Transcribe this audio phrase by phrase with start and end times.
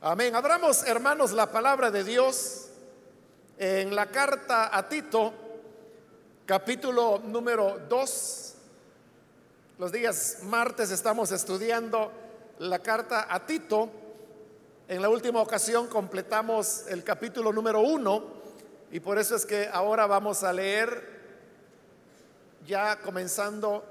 [0.00, 0.36] Amén.
[0.36, 2.68] Abramos, hermanos, la palabra de Dios
[3.58, 5.34] en la carta a Tito,
[6.46, 8.54] capítulo número 2.
[9.76, 12.12] Los días martes estamos estudiando
[12.60, 13.90] la carta a Tito.
[14.86, 18.24] En la última ocasión completamos el capítulo número 1
[18.92, 21.18] y por eso es que ahora vamos a leer
[22.64, 23.84] ya comenzando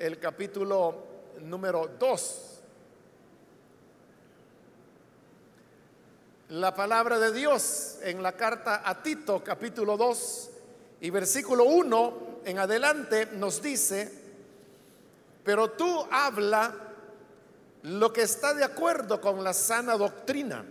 [0.00, 0.96] el capítulo
[1.42, 2.53] número 2.
[6.54, 10.50] La palabra de Dios en la carta a Tito capítulo 2
[11.00, 14.08] y versículo 1 en adelante nos dice,
[15.42, 16.72] pero tú habla
[17.82, 20.64] lo que está de acuerdo con la sana doctrina,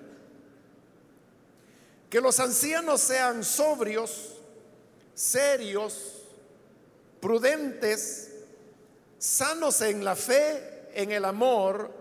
[2.10, 4.38] que los ancianos sean sobrios,
[5.14, 6.24] serios,
[7.20, 8.32] prudentes,
[9.20, 11.92] sanos en la fe, en el amor,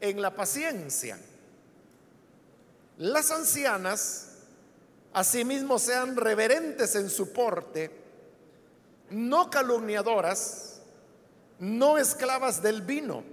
[0.00, 1.18] en la paciencia.
[2.98, 4.28] Las ancianas
[5.12, 7.90] asimismo sean reverentes en su porte,
[9.10, 10.80] no calumniadoras,
[11.58, 13.24] no esclavas del vino,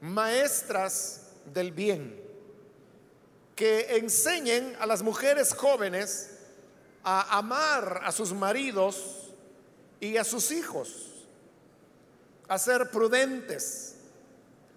[0.00, 2.22] maestras del bien,
[3.54, 6.30] que enseñen a las mujeres jóvenes
[7.04, 9.30] a amar a sus maridos
[10.00, 11.26] y a sus hijos,
[12.48, 13.96] a ser prudentes,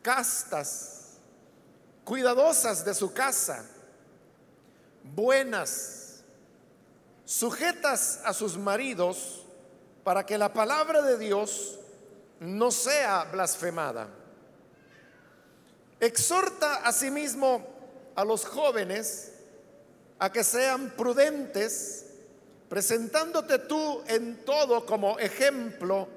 [0.02, 0.94] castas,
[2.06, 3.66] cuidadosas de su casa,
[5.03, 6.23] buenas,
[7.25, 9.44] sujetas a sus maridos,
[10.03, 11.80] para que la palabra de Dios
[12.39, 14.08] no sea blasfemada.
[16.00, 17.66] Exhorta asimismo
[18.16, 19.31] a los jóvenes
[20.20, 22.06] a que sean prudentes,
[22.70, 26.08] presentándote tú en todo como ejemplo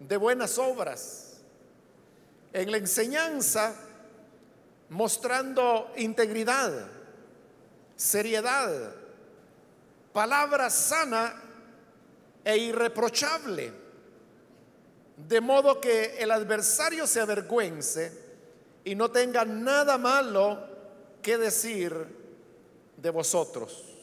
[0.00, 1.34] de buenas obras,
[2.54, 3.74] en la enseñanza,
[4.88, 6.88] mostrando integridad,
[7.96, 8.94] seriedad,
[10.12, 11.34] palabra sana
[12.44, 13.72] e irreprochable,
[15.16, 18.12] de modo que el adversario se avergüence
[18.84, 20.58] y no tenga nada malo
[21.22, 22.06] que decir
[22.96, 23.94] de vosotros.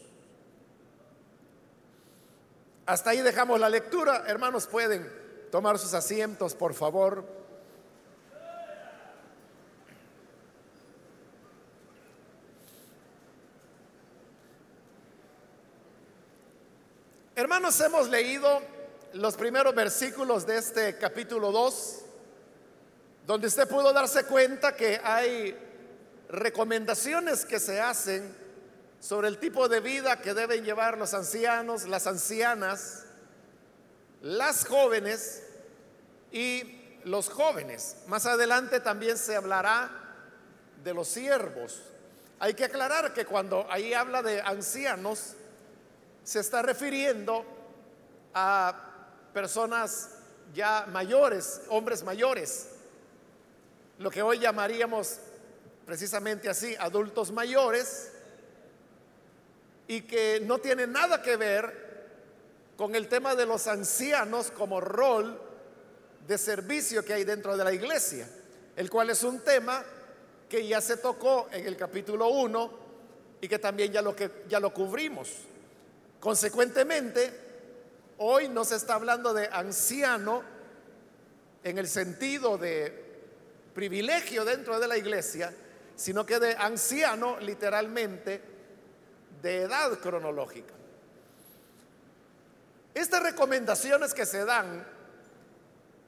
[2.86, 4.24] Hasta ahí dejamos la lectura.
[4.28, 5.10] Hermanos, pueden
[5.52, 7.41] tomar sus asientos, por favor.
[17.42, 18.62] Hermanos, hemos leído
[19.14, 22.02] los primeros versículos de este capítulo 2,
[23.26, 25.58] donde usted pudo darse cuenta que hay
[26.30, 28.32] recomendaciones que se hacen
[29.00, 33.06] sobre el tipo de vida que deben llevar los ancianos, las ancianas,
[34.22, 35.42] las jóvenes
[36.32, 37.96] y los jóvenes.
[38.06, 39.90] Más adelante también se hablará
[40.84, 41.82] de los siervos.
[42.38, 45.38] Hay que aclarar que cuando ahí habla de ancianos,
[46.24, 47.44] se está refiriendo
[48.34, 48.92] a
[49.34, 50.10] personas
[50.54, 52.70] ya mayores, hombres mayores,
[54.00, 55.20] lo que hoy llamaríamos
[55.86, 58.12] precisamente así, adultos mayores,
[59.88, 61.82] y que no tiene nada que ver
[62.78, 65.40] con el tema de los ancianos como rol
[66.28, 68.28] de servicio que hay dentro de la iglesia,
[68.76, 69.84] el cual es un tema
[70.48, 72.72] que ya se tocó en el capítulo 1
[73.42, 75.30] y que también ya lo, que, ya lo cubrimos.
[76.22, 77.34] Consecuentemente,
[78.20, 80.44] hoy no se está hablando de anciano
[81.64, 82.94] en el sentido de
[83.74, 85.52] privilegio dentro de la iglesia,
[85.96, 88.40] sino que de anciano literalmente
[89.42, 90.76] de edad cronológica.
[92.94, 94.86] Estas recomendaciones que se dan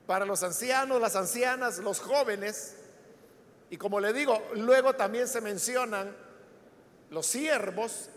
[0.06, 2.76] para los ancianos, las ancianas, los jóvenes,
[3.72, 6.16] y como le digo, luego también se mencionan
[7.10, 8.12] los siervos,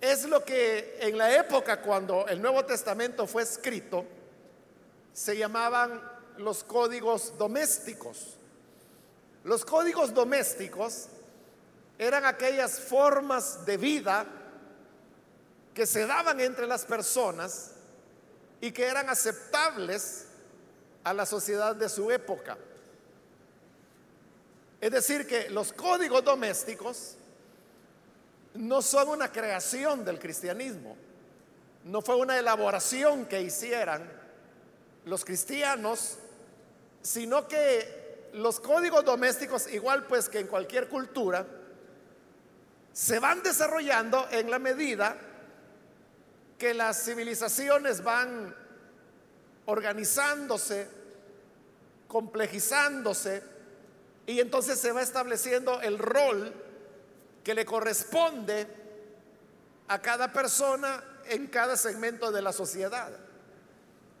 [0.00, 4.04] es lo que en la época cuando el Nuevo Testamento fue escrito,
[5.12, 6.02] se llamaban
[6.38, 8.36] los códigos domésticos.
[9.44, 11.06] Los códigos domésticos
[11.98, 14.26] eran aquellas formas de vida
[15.72, 17.72] que se daban entre las personas
[18.60, 20.26] y que eran aceptables
[21.02, 22.56] a la sociedad de su época.
[24.80, 27.16] Es decir, que los códigos domésticos
[28.54, 30.96] no son una creación del cristianismo,
[31.84, 34.10] no fue una elaboración que hicieran
[35.04, 36.18] los cristianos,
[37.02, 41.46] sino que los códigos domésticos, igual pues que en cualquier cultura,
[42.92, 45.16] se van desarrollando en la medida
[46.56, 48.54] que las civilizaciones van
[49.66, 50.88] organizándose,
[52.06, 53.42] complejizándose,
[54.26, 56.63] y entonces se va estableciendo el rol
[57.44, 58.66] que le corresponde
[59.88, 63.12] a cada persona en cada segmento de la sociedad.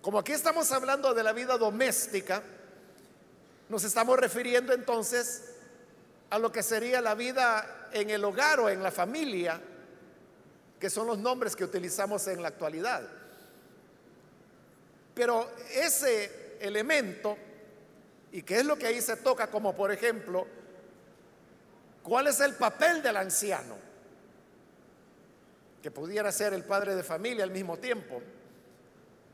[0.02, 2.42] Como aquí estamos hablando de la vida doméstica,
[3.70, 5.54] nos estamos refiriendo entonces
[6.28, 9.58] a lo que sería la vida en el hogar o en la familia,
[10.78, 13.08] que son los nombres que utilizamos en la actualidad.
[15.14, 17.38] Pero ese elemento,
[18.32, 20.46] y que es lo que ahí se toca, como por ejemplo,
[22.04, 23.74] ¿cuál es el papel del anciano?
[25.82, 28.22] Que pudiera ser el padre de familia al mismo tiempo.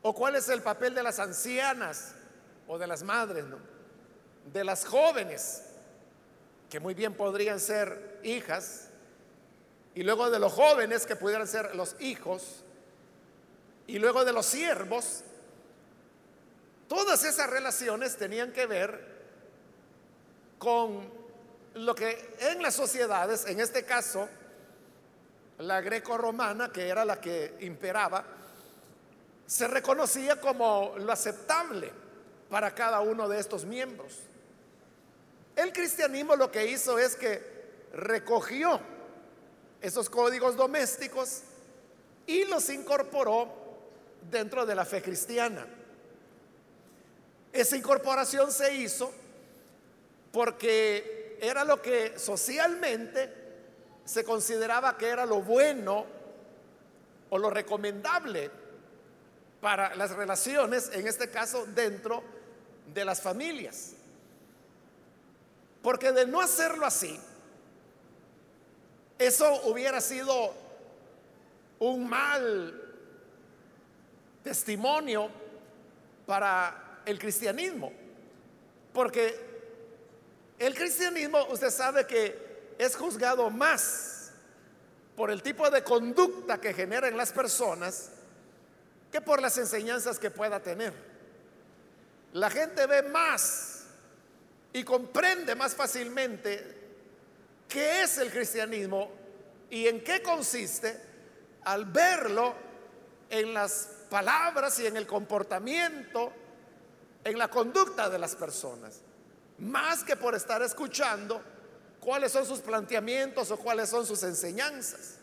[0.01, 2.15] ¿O cuál es el papel de las ancianas
[2.67, 3.45] o de las madres?
[4.51, 5.65] De las jóvenes,
[6.69, 8.87] que muy bien podrían ser hijas,
[9.93, 12.63] y luego de los jóvenes, que pudieran ser los hijos,
[13.85, 15.23] y luego de los siervos,
[16.87, 19.11] todas esas relaciones tenían que ver
[20.57, 21.20] con
[21.75, 24.27] lo que en las sociedades, en este caso,
[25.59, 28.25] la greco-romana, que era la que imperaba,
[29.45, 31.91] se reconocía como lo aceptable
[32.49, 34.19] para cada uno de estos miembros.
[35.55, 37.41] El cristianismo lo que hizo es que
[37.93, 38.79] recogió
[39.81, 41.41] esos códigos domésticos
[42.25, 43.49] y los incorporó
[44.29, 45.65] dentro de la fe cristiana.
[47.51, 49.11] Esa incorporación se hizo
[50.31, 53.33] porque era lo que socialmente
[54.05, 56.05] se consideraba que era lo bueno
[57.31, 58.51] o lo recomendable
[59.59, 62.23] para las relaciones, en este caso dentro
[62.93, 63.93] de las familias.
[65.81, 67.19] Porque de no hacerlo así,
[69.17, 70.53] eso hubiera sido
[71.79, 72.79] un mal
[74.43, 75.29] testimonio
[76.27, 77.91] para el cristianismo.
[78.93, 79.50] Porque
[80.61, 84.31] el cristianismo, usted sabe que es juzgado más
[85.15, 88.11] por el tipo de conducta que genera en las personas
[89.11, 90.93] que por las enseñanzas que pueda tener.
[92.33, 93.85] La gente ve más
[94.71, 96.77] y comprende más fácilmente
[97.67, 99.11] qué es el cristianismo
[99.71, 100.95] y en qué consiste
[101.63, 102.53] al verlo
[103.31, 106.31] en las palabras y en el comportamiento,
[107.23, 109.01] en la conducta de las personas,
[109.61, 111.41] más que por estar escuchando
[111.99, 115.17] cuáles son sus planteamientos o cuáles son sus enseñanzas.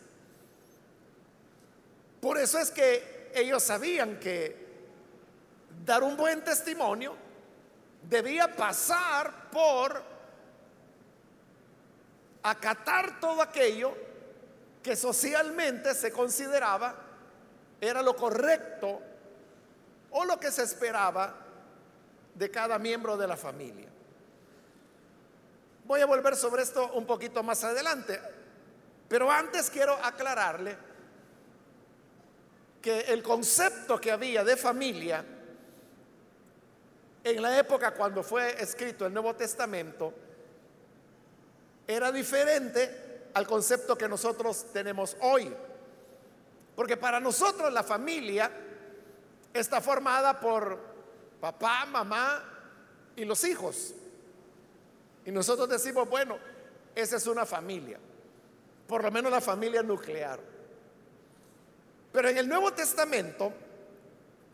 [2.21, 4.67] Por eso es que ellos sabían que
[5.85, 7.15] dar un buen testimonio
[8.09, 10.01] debía pasar por
[12.41, 13.93] acatar todo aquello
[14.81, 16.95] que socialmente se consideraba
[17.81, 19.01] era lo correcto
[20.11, 21.35] o lo que se esperaba
[22.35, 23.88] de cada miembro de la familia.
[25.89, 28.21] Voy a volver sobre esto un poquito más adelante,
[29.07, 30.77] pero antes quiero aclararle
[32.79, 35.25] que el concepto que había de familia
[37.23, 40.13] en la época cuando fue escrito el Nuevo Testamento
[41.87, 45.51] era diferente al concepto que nosotros tenemos hoy.
[46.75, 48.51] Porque para nosotros la familia
[49.51, 50.77] está formada por
[51.41, 52.43] papá, mamá
[53.15, 53.95] y los hijos.
[55.25, 56.37] Y nosotros decimos, bueno,
[56.95, 57.99] esa es una familia,
[58.87, 60.39] por lo menos la familia nuclear.
[62.11, 63.53] Pero en el Nuevo Testamento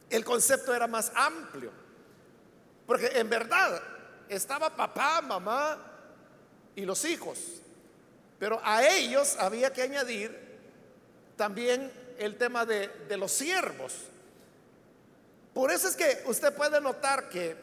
[0.09, 1.71] el concepto era más amplio.
[2.85, 3.81] Porque en verdad
[4.29, 5.77] estaba papá, mamá
[6.75, 7.39] y los hijos.
[8.37, 10.59] Pero a ellos había que añadir
[11.35, 13.93] también el tema de, de los siervos.
[15.53, 17.55] Por eso es que usted puede notar que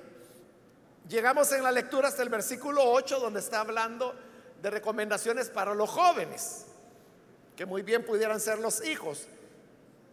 [1.09, 4.15] llegamos en la lectura hasta el versículo 8 donde está hablando
[4.61, 6.67] de recomendaciones para los jóvenes,
[7.57, 9.27] que muy bien pudieran ser los hijos.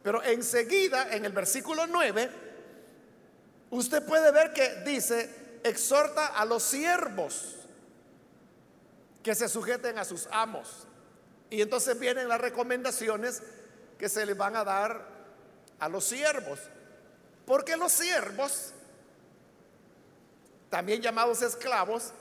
[0.04, 2.30] Pero enseguida, en el versículo 9,
[3.72, 7.56] usted puede ver que dice, exhorta a los siervos
[9.24, 10.88] que se sujeten a sus amos.
[11.50, 13.42] Y entonces vienen las recomendaciones
[13.98, 15.06] que se les van a dar
[15.80, 16.60] a los siervos.
[17.46, 18.74] Porque los siervos,
[20.70, 22.12] también llamados esclavos,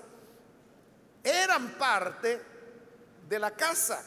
[1.22, 2.40] eran parte
[3.28, 4.02] de la casa,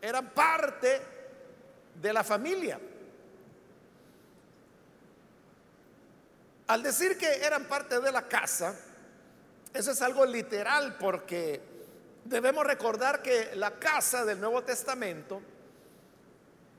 [0.00, 1.00] eran parte
[1.94, 2.80] de la familia.
[6.66, 8.74] Al decir que eran parte de la casa,
[9.72, 11.60] eso es algo literal porque
[12.24, 15.40] debemos recordar que la casa del Nuevo Testamento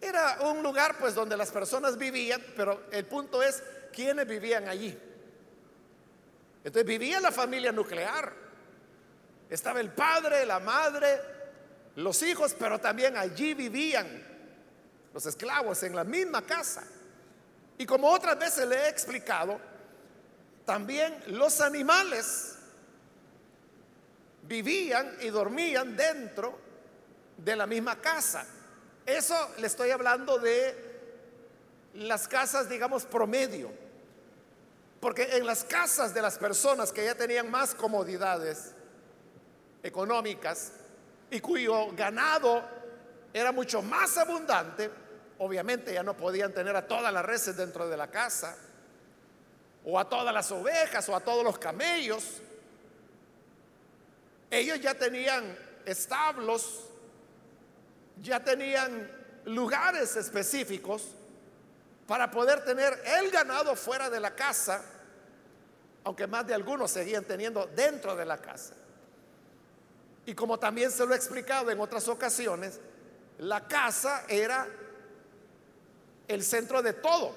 [0.01, 4.97] era un lugar pues donde las personas vivían, pero el punto es quiénes vivían allí.
[6.63, 8.33] Entonces vivía la familia nuclear.
[9.49, 11.19] Estaba el padre, la madre,
[11.95, 14.07] los hijos, pero también allí vivían
[15.13, 16.83] los esclavos en la misma casa.
[17.77, 19.59] Y como otras veces le he explicado,
[20.65, 22.57] también los animales
[24.43, 26.59] vivían y dormían dentro
[27.37, 28.45] de la misma casa.
[29.05, 30.89] Eso le estoy hablando de
[31.95, 33.71] las casas, digamos, promedio.
[34.99, 38.73] Porque en las casas de las personas que ya tenían más comodidades
[39.81, 40.73] económicas
[41.31, 42.63] y cuyo ganado
[43.33, 44.89] era mucho más abundante,
[45.37, 48.57] obviamente ya no podían tener a todas las reses dentro de la casa,
[49.85, 52.41] o a todas las ovejas, o a todos los camellos.
[54.51, 56.85] Ellos ya tenían establos,
[58.21, 59.09] ya tenían
[59.45, 61.15] lugares específicos
[62.09, 64.81] para poder tener el ganado fuera de la casa,
[66.03, 68.73] aunque más de algunos seguían teniendo dentro de la casa.
[70.25, 72.79] Y como también se lo he explicado en otras ocasiones,
[73.37, 74.67] la casa era
[76.27, 77.31] el centro de todo.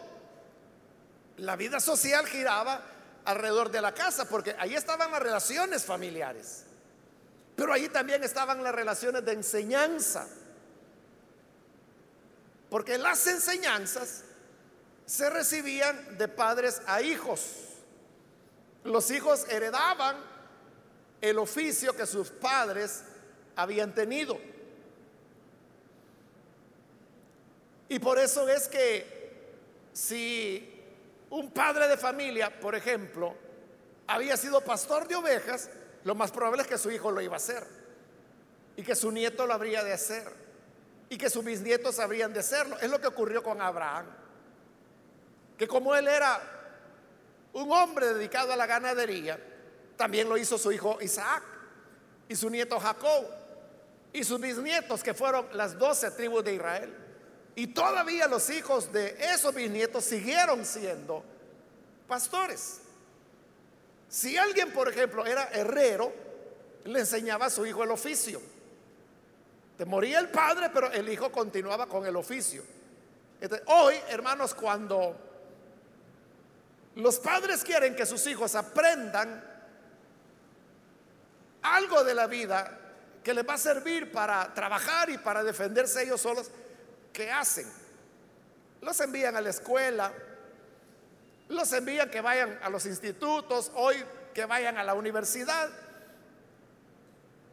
[1.37, 2.81] La vida social giraba
[3.27, 6.65] alrededor de la casa, porque ahí estaban las relaciones familiares,
[7.57, 10.27] pero ahí también estaban las relaciones de enseñanza,
[12.71, 14.25] porque las enseñanzas
[15.07, 17.41] se recibían de padres a hijos.
[18.85, 20.17] Los hijos heredaban
[21.21, 23.03] el oficio que sus padres
[23.57, 24.39] habían tenido.
[27.89, 29.23] Y por eso es que
[29.93, 30.69] si
[31.31, 33.35] un padre de familia, por ejemplo,
[34.07, 35.69] había sido pastor de ovejas,
[36.05, 37.67] lo más probable es que su hijo lo iba a hacer.
[38.77, 40.25] Y que su nieto lo habría de hacer.
[41.11, 42.79] Y que sus bisnietos habrían de hacerlo.
[42.81, 44.22] Es lo que ocurrió con Abraham
[45.63, 46.43] que como él era
[47.53, 49.39] un hombre dedicado a la ganadería,
[49.97, 51.45] también lo hizo su hijo Isaac
[52.29, 53.27] y su nieto Jacob
[54.13, 56.93] y sus bisnietos, que fueron las doce tribus de Israel.
[57.55, 61.23] Y todavía los hijos de esos bisnietos siguieron siendo
[62.09, 62.81] pastores.
[64.09, 66.13] Si alguien, por ejemplo, era herrero,
[66.87, 68.43] le enseñaba a su hijo el oficio.
[69.79, 72.65] Te moría el padre, pero el hijo continuaba con el oficio.
[73.67, 75.31] hoy, hermanos, cuando
[76.97, 79.43] los padres quieren que sus hijos aprendan
[81.63, 82.79] algo de la vida
[83.23, 86.51] que les va a servir para trabajar y para defenderse ellos solos.
[87.13, 87.71] ¿Qué hacen?
[88.81, 90.13] Los envían a la escuela,
[91.49, 95.71] los envían que vayan a los institutos, hoy que vayan a la universidad.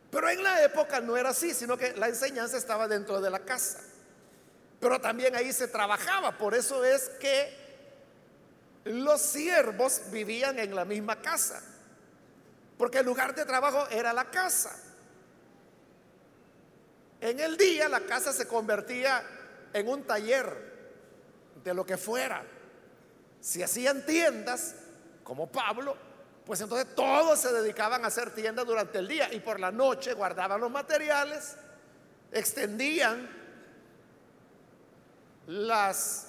[0.10, 3.40] Pero en la época no era así, sino que la enseñanza estaba dentro de la
[3.40, 3.80] casa.
[4.80, 7.59] Pero también ahí se trabajaba, por eso es que
[8.86, 11.62] los siervos vivían en la misma casa,
[12.78, 14.78] porque el lugar de trabajo era la casa.
[17.22, 19.24] En el día la casa se convertía
[19.74, 20.70] en un taller
[21.64, 22.44] de lo que fuera.
[23.42, 24.76] Si hacían tiendas,
[25.24, 25.96] como Pablo,
[26.46, 30.14] pues entonces todos se dedicaban a hacer tiendas durante el día y por la noche
[30.14, 31.56] guardaban los materiales,
[32.32, 33.30] extendían
[35.46, 36.29] las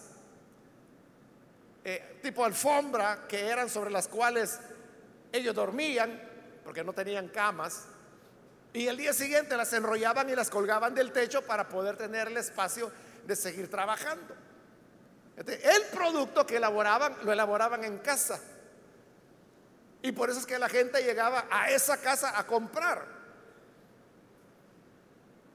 [1.84, 4.60] eh, tipo alfombra que eran sobre las cuales
[5.32, 6.20] ellos dormían,
[6.64, 7.86] porque no tenían camas,
[8.72, 12.36] y el día siguiente las enrollaban y las colgaban del techo para poder tener el
[12.36, 12.90] espacio
[13.26, 14.36] de seguir trabajando.
[15.36, 18.40] el producto que elaboraban lo elaboraban en casa.
[20.02, 23.06] Y por eso es que la gente llegaba a esa casa a comprar.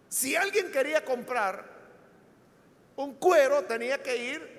[0.09, 1.65] Si alguien quería comprar
[2.95, 4.54] un cuero, tenía que ir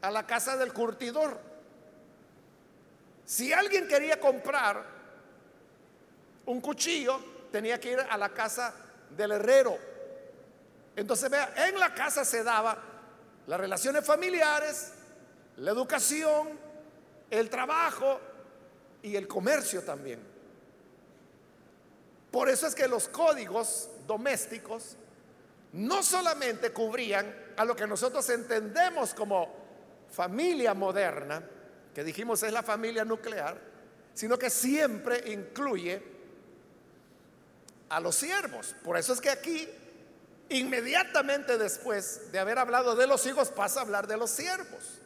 [0.00, 1.38] a la casa del curtidor.
[3.24, 4.84] Si alguien quería comprar
[6.46, 7.18] un cuchillo,
[7.50, 8.72] tenía que ir a la casa
[9.10, 9.76] del herrero.
[10.94, 12.78] Entonces, vea, en la casa se daba
[13.46, 14.92] las relaciones familiares,
[15.56, 16.58] la educación,
[17.30, 18.20] el trabajo
[19.02, 20.20] y el comercio también.
[22.30, 24.96] Por eso es que los códigos domésticos
[25.72, 29.65] no solamente cubrían a lo que nosotros entendemos como
[30.10, 31.42] familia moderna,
[31.94, 33.58] que dijimos es la familia nuclear,
[34.14, 36.02] sino que siempre incluye
[37.88, 38.74] a los siervos.
[38.82, 39.68] Por eso es que aquí,
[40.48, 45.00] inmediatamente después de haber hablado de los hijos, pasa a hablar de los siervos.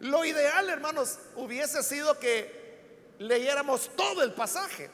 [0.00, 4.90] Lo ideal, hermanos, hubiese sido que leyéramos todo el pasaje.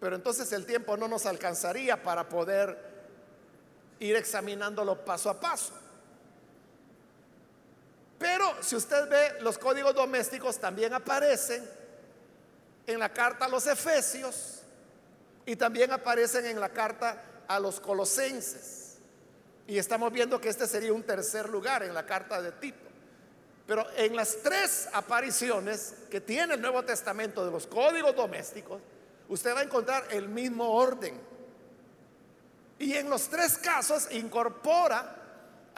[0.00, 2.78] Pero entonces el tiempo no nos alcanzaría para poder
[3.98, 5.72] ir examinándolo paso a paso.
[8.18, 11.68] Pero si usted ve, los códigos domésticos también aparecen
[12.86, 14.62] en la carta a los Efesios
[15.46, 18.96] y también aparecen en la carta a los colosenses.
[19.66, 22.88] Y estamos viendo que este sería un tercer lugar en la carta de Tito.
[23.66, 28.80] Pero en las tres apariciones que tiene el Nuevo Testamento de los códigos domésticos,
[29.28, 31.20] usted va a encontrar el mismo orden.
[32.78, 35.17] Y en los tres casos incorpora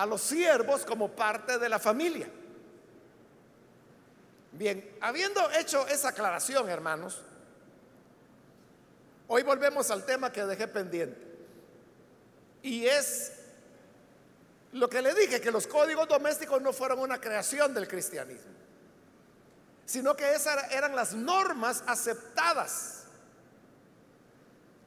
[0.00, 2.28] a los siervos como parte de la familia.
[4.52, 7.22] Bien, habiendo hecho esa aclaración, hermanos,
[9.32, 11.16] Hoy volvemos al tema que dejé pendiente.
[12.64, 13.30] Y es
[14.72, 18.50] lo que le dije, que los códigos domésticos no fueron una creación del cristianismo,
[19.86, 23.04] sino que esas eran las normas aceptadas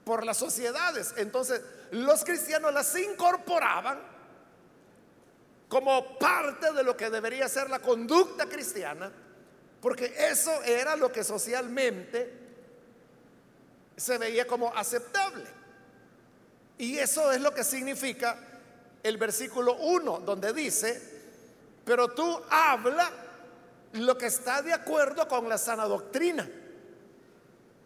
[0.03, 1.13] por las sociedades.
[1.15, 4.12] Entonces, los cristianos las incorporaban
[5.73, 9.11] como parte de lo que debería ser la conducta cristiana,
[9.81, 12.31] porque eso era lo que socialmente
[13.97, 15.45] se veía como aceptable.
[16.77, 18.37] Y eso es lo que significa
[19.01, 21.01] el versículo 1, donde dice,
[21.83, 23.09] pero tú habla
[23.93, 26.47] lo que está de acuerdo con la sana doctrina.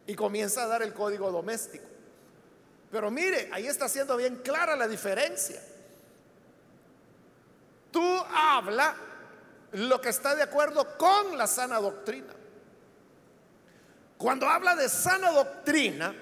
[0.08, 1.86] Y comienza a dar el código doméstico.
[2.92, 5.64] Pero mire, ahí está siendo bien clara la diferencia.
[7.98, 8.96] Tú habla
[9.72, 12.32] lo que está de acuerdo con la sana doctrina.
[14.20, 16.14] Cuando habla de sana doctrina,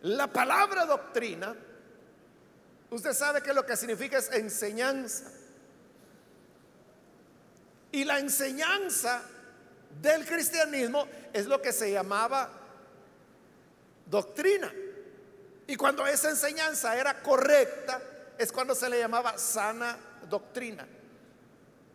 [0.00, 1.54] la palabra doctrina,
[2.90, 5.30] usted sabe que lo que significa es enseñanza.
[7.92, 9.22] Y la enseñanza
[10.00, 12.50] del cristianismo es lo que se llamaba
[14.06, 14.72] doctrina.
[15.68, 18.02] Y cuando esa enseñanza era correcta,
[18.36, 20.11] es cuando se le llamaba sana doctrina.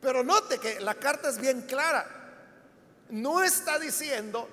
[0.02, 2.06] Pero note que la carta es bien clara.
[3.10, 4.50] No está diciendo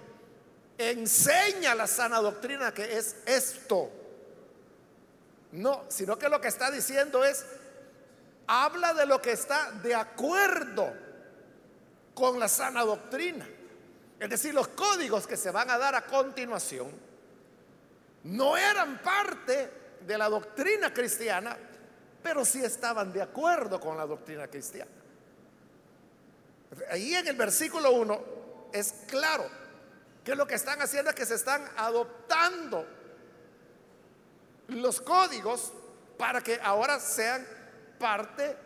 [0.78, 3.90] enseña la sana doctrina que es esto.
[5.52, 7.44] No, sino que lo que está diciendo es,
[8.46, 10.92] habla de lo que está de acuerdo
[12.14, 13.46] con la sana doctrina.
[14.18, 16.90] Es decir, los códigos que se van a dar a continuación
[18.24, 21.56] no eran parte de la doctrina cristiana,
[22.24, 24.90] pero sí estaban de acuerdo con la doctrina cristiana.
[26.90, 28.24] Ahí en el versículo 1
[28.72, 29.44] es claro,
[30.24, 32.86] que lo que están haciendo es que se están adoptando
[34.68, 35.74] los códigos
[36.16, 37.46] para que ahora sean
[37.98, 38.56] parte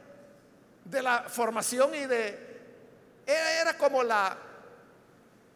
[0.84, 2.46] de la formación y de
[3.26, 4.38] era como la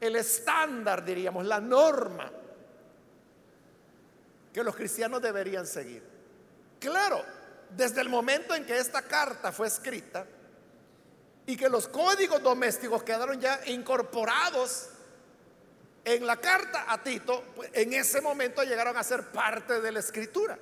[0.01, 2.31] el estándar diríamos la norma
[4.53, 6.03] que los cristianos deberían seguir
[6.81, 7.42] claro
[7.77, 10.27] desde el momento en que esta carta fue escrita
[11.47, 14.89] y que los códigos domésticos quedaron ya incorporados
[16.05, 20.01] en la carta a Tito, pues, en ese momento llegaron a ser parte de la
[20.01, 20.59] escritura.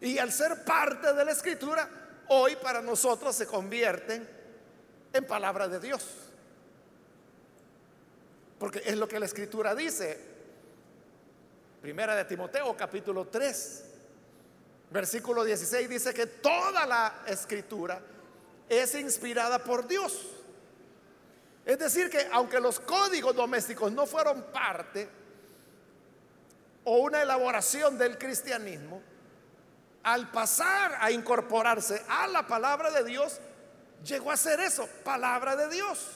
[0.00, 1.88] Y al ser parte de la escritura,
[2.28, 4.28] hoy para nosotros se convierten
[5.12, 6.04] en palabra de Dios.
[8.58, 10.18] Porque es lo que la escritura dice.
[11.80, 13.84] Primera de Timoteo capítulo 3,
[14.90, 18.00] versículo 16 dice que toda la escritura
[18.68, 20.26] es inspirada por Dios
[21.66, 25.08] es decir, que aunque los códigos domésticos no fueron parte
[26.84, 29.02] o una elaboración del cristianismo,
[30.04, 33.40] al pasar a incorporarse a la palabra de Dios,
[34.04, 36.06] llegó a ser eso, palabra de Dios.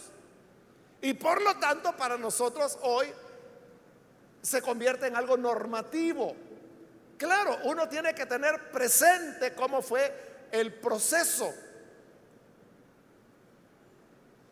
[1.03, 3.09] Y por lo tanto, para nosotros hoy
[4.41, 6.37] se convierte en algo normativo.
[7.21, 11.53] Claro, uno tiene que tener presente cómo fue el proceso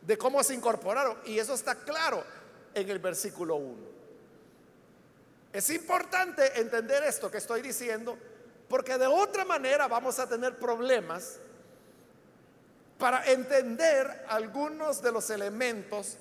[0.02, 1.16] de cómo se incorporaron.
[1.24, 2.22] Y eso está claro
[2.74, 3.78] en el versículo 1.
[5.50, 8.18] Es importante entender esto que estoy diciendo,
[8.68, 11.38] porque de otra manera vamos a tener problemas
[12.98, 16.18] para entender algunos de los elementos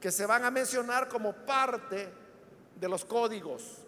[0.00, 2.08] que se van a mencionar como parte
[2.76, 3.81] de los códigos.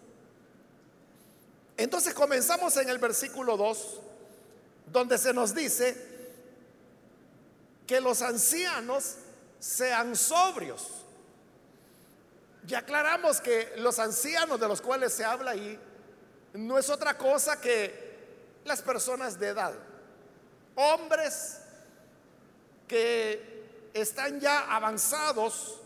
[1.77, 3.99] Entonces comenzamos en el versículo 2,
[4.91, 6.15] donde se nos dice
[7.85, 9.15] que los ancianos
[9.59, 10.87] sean sobrios.
[12.65, 15.79] Ya aclaramos que los ancianos de los cuales se habla ahí
[16.53, 18.05] no es otra cosa que
[18.63, 19.73] las personas de edad,
[20.75, 21.59] hombres
[22.87, 25.79] que están ya avanzados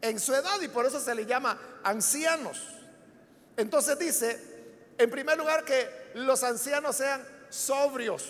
[0.00, 2.60] en su edad y por eso se le llama ancianos.
[3.56, 4.49] Entonces dice,
[5.00, 8.28] en primer lugar, que los ancianos sean sobrios.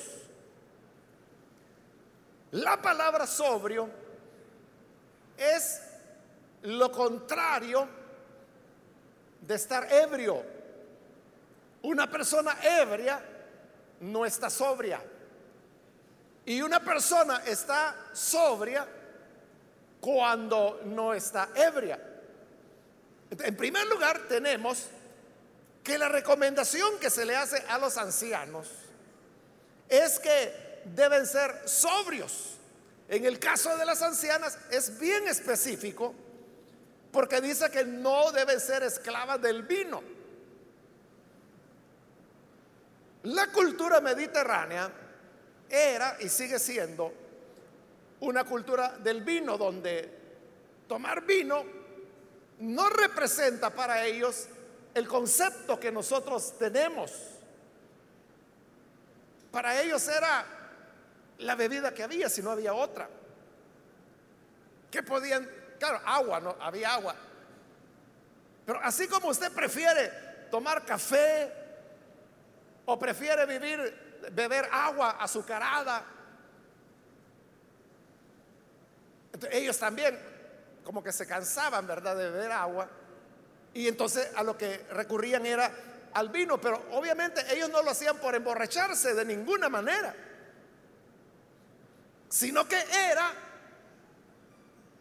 [2.53, 3.91] La palabra sobrio
[5.37, 5.81] es
[6.63, 7.89] lo contrario
[9.41, 10.45] de estar ebrio.
[11.83, 13.21] Una persona ebria
[13.99, 15.03] no está sobria.
[16.47, 18.87] Y una persona está sobria
[20.01, 22.01] cuando no está ebria.
[23.31, 24.89] En primer lugar, tenemos
[25.83, 28.69] que la recomendación que se le hace a los ancianos
[29.89, 32.57] es que deben ser sobrios.
[33.09, 36.15] En el caso de las ancianas es bien específico
[37.11, 40.03] porque dice que no deben ser esclavas del vino.
[43.25, 44.91] La cultura mediterránea
[45.69, 47.13] era y sigue siendo
[48.21, 50.19] una cultura del vino donde
[50.87, 51.65] tomar vino
[52.61, 54.47] no representa para ellos
[54.95, 57.13] el concepto que nosotros tenemos.
[59.51, 60.45] Para ellos era
[61.39, 63.09] la bebida que había, si no había otra.
[64.91, 65.49] Que podían,
[65.79, 67.15] claro, agua, no había agua.
[68.67, 70.11] Pero así como usted prefiere
[70.51, 71.53] tomar café
[72.85, 76.05] o prefiere vivir, beber agua azucarada,
[79.51, 80.19] ellos también
[80.85, 82.89] como que se cansaban, ¿verdad?, de beber agua.
[83.75, 85.71] Y entonces a lo que recurrían era
[86.13, 90.15] al vino, pero obviamente ellos no lo hacían por emborracharse de ninguna manera,
[92.29, 92.81] sino que
[93.11, 93.33] era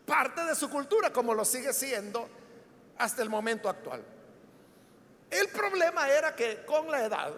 [0.06, 2.30] parte de su cultura, como lo sigue siendo
[2.98, 4.04] hasta el momento actual.
[5.30, 7.34] El problema era que con la edad,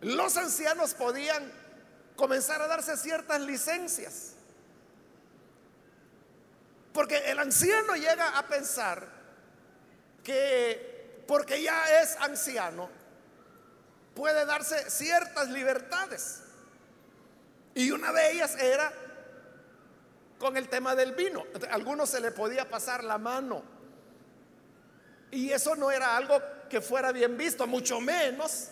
[0.00, 1.50] los ancianos podían
[2.16, 4.32] comenzar a darse ciertas licencias.
[6.92, 9.15] Porque el anciano llega a pensar
[10.26, 12.90] que porque ya es anciano,
[14.12, 16.42] puede darse ciertas libertades.
[17.74, 18.92] Y una de ellas era
[20.36, 21.44] con el tema del vino.
[21.70, 23.62] A algunos se le podía pasar la mano.
[25.30, 28.70] Y eso no era algo que fuera bien visto, mucho menos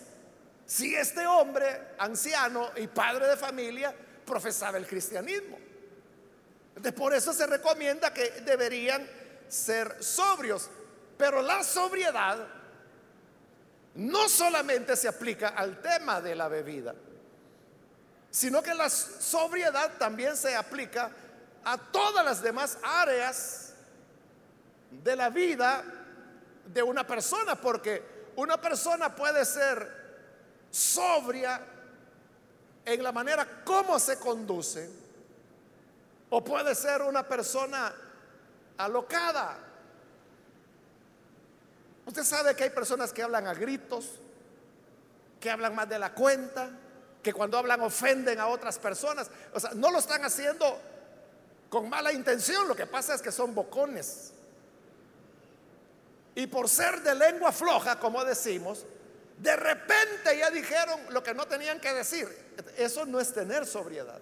[0.65, 5.57] si este hombre anciano y padre de familia profesaba el cristianismo.
[6.69, 9.07] Entonces, por eso se recomienda que deberían
[9.47, 10.69] ser sobrios.
[11.17, 12.47] Pero la sobriedad
[13.95, 16.93] no solamente se aplica al tema de la bebida,
[18.29, 21.09] sino que la sobriedad también se aplica
[21.63, 23.73] a todas las demás áreas
[24.91, 25.83] de la vida
[26.65, 30.05] de una persona, porque una persona puede ser
[30.69, 31.61] sobria
[32.83, 34.89] en la manera como se conduce,
[36.29, 37.93] o puede ser una persona
[38.77, 39.64] alocada
[42.05, 44.19] Usted sabe que hay personas que hablan a gritos,
[45.39, 46.69] que hablan más de la cuenta,
[47.23, 49.29] que cuando hablan ofenden a otras personas.
[49.53, 50.79] O sea, no lo están haciendo
[51.69, 54.31] con mala intención, lo que pasa es que son bocones.
[56.35, 58.85] Y por ser de lengua floja, como decimos,
[59.39, 62.27] de repente ya dijeron lo que no tenían que decir.
[62.77, 64.19] Eso no es tener sobriedad.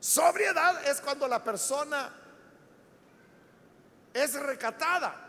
[0.00, 2.12] Sobriedad es cuando la persona
[4.12, 5.25] es recatada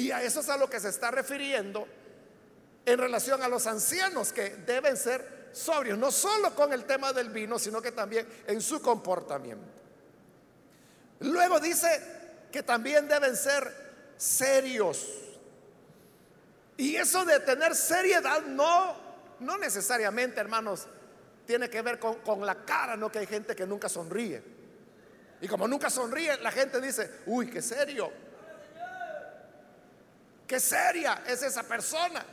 [0.00, 1.86] y a eso es a lo que se está refiriendo
[2.86, 7.28] en relación a los ancianos que deben ser sobrios, no solo con el tema del
[7.28, 9.66] vino, sino que también en su comportamiento.
[11.20, 15.06] Luego dice que también deben ser serios.
[16.78, 18.96] Y eso de tener seriedad no,
[19.40, 20.86] no necesariamente, hermanos,
[21.46, 24.42] tiene que ver con, con la cara, no que hay gente que nunca sonríe.
[25.42, 28.29] Y como nunca sonríe, la gente dice, uy, qué serio.
[30.50, 32.26] Qué seria es esa persona.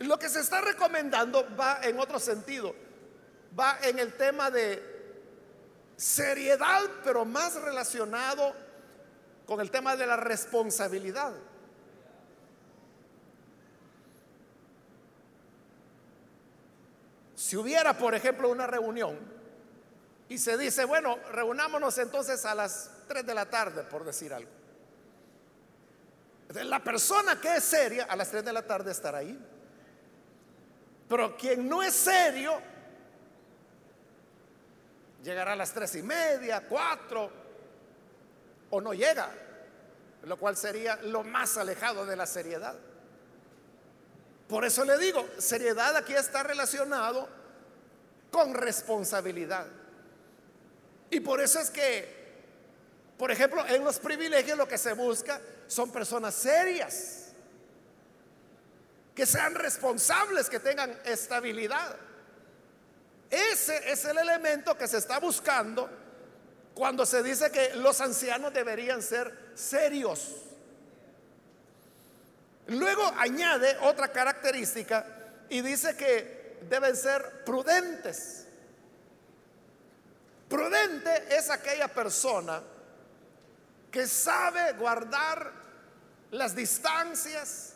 [0.00, 2.74] Lo que se está recomendando va en otro sentido.
[3.56, 4.82] Va en el tema de
[5.96, 8.56] seriedad, pero más relacionado
[9.46, 11.32] con el tema de la responsabilidad.
[17.36, 19.16] Si hubiera, por ejemplo, una reunión
[20.28, 24.55] y se dice, bueno, reunámonos entonces a las 3 de la tarde, por decir algo.
[26.54, 29.38] La persona que es seria a las 3 de la tarde estará ahí.
[31.08, 32.60] Pero quien no es serio
[35.22, 37.30] llegará a las tres y media, cuatro,
[38.70, 39.28] o no llega,
[40.22, 42.76] lo cual sería lo más alejado de la seriedad.
[44.48, 47.28] Por eso le digo, seriedad aquí está relacionado
[48.30, 49.66] con responsabilidad.
[51.10, 52.15] Y por eso es que
[53.18, 57.28] por ejemplo, en los privilegios lo que se busca son personas serias,
[59.14, 61.96] que sean responsables, que tengan estabilidad.
[63.30, 65.88] Ese es el elemento que se está buscando
[66.74, 70.42] cuando se dice que los ancianos deberían ser serios.
[72.66, 75.06] Luego añade otra característica
[75.48, 78.46] y dice que deben ser prudentes.
[80.48, 82.62] Prudente es aquella persona
[83.96, 85.50] que sabe guardar
[86.30, 87.72] las distancias,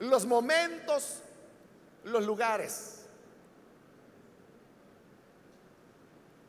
[0.00, 1.22] los momentos,
[2.02, 3.02] los lugares.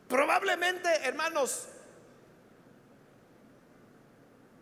[0.10, 1.68] Probablemente, hermanos,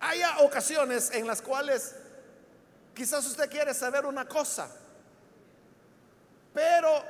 [0.02, 1.96] haya ocasiones en las cuales
[2.94, 4.70] quizás usted quiere saber una cosa,
[6.54, 7.02] pero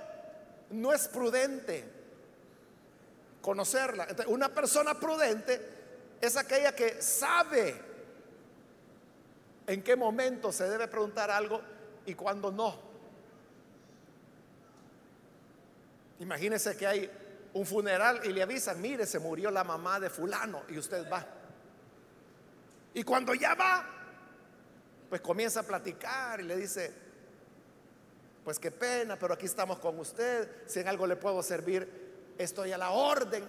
[0.69, 1.83] no es prudente
[3.41, 4.07] conocerla.
[4.27, 5.80] una persona prudente
[6.21, 7.75] es aquella que sabe
[9.67, 11.61] en qué momento se debe preguntar algo
[12.05, 12.77] y cuándo no.
[16.19, 17.11] Imagínese que hay
[17.53, 21.25] un funeral y le avisan, mire, se murió la mamá de fulano y usted va.
[22.93, 23.85] Y cuando ya va,
[25.09, 26.93] pues comienza a platicar y le dice,
[28.43, 32.71] pues qué pena, pero aquí estamos con usted, si en algo le puedo servir, estoy
[32.71, 33.43] a la orden.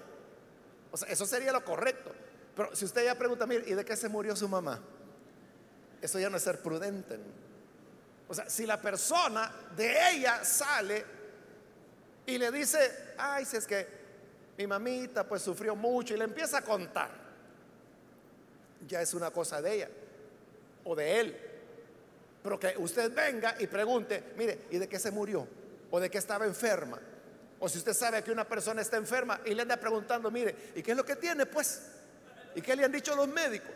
[0.90, 2.12] O sea, eso sería lo correcto.
[2.54, 4.80] Pero si usted ya pregunta, mire, ¿y de qué se murió su mamá?
[6.00, 7.18] Eso ya no es ser prudente.
[8.28, 11.04] O sea, si la persona de ella sale
[12.26, 13.86] y le dice, ay, si es que
[14.58, 17.10] mi mamita pues sufrió mucho y le empieza a contar,
[18.86, 19.88] ya es una cosa de ella
[20.84, 21.36] o de él.
[22.42, 25.46] Pero que usted venga y pregunte, mire, ¿y de qué se murió?
[25.90, 26.98] ¿O de qué estaba enferma?
[27.60, 30.82] O si usted sabe que una persona está enferma y le anda preguntando, mire, ¿y
[30.82, 31.46] qué es lo que tiene?
[31.46, 31.82] Pues,
[32.54, 33.74] ¿y qué le han dicho los médicos?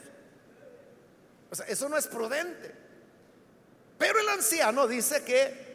[1.50, 2.74] O sea, eso no es prudente.
[3.98, 5.66] Pero el anciano dice que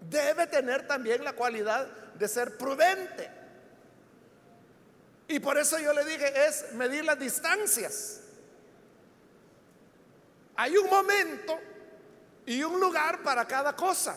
[0.00, 3.30] debe tener también la cualidad de ser prudente.
[5.28, 8.20] Y por eso yo le dije, es medir las distancias.
[10.56, 11.58] Hay un momento
[12.46, 14.16] y un lugar para cada cosa.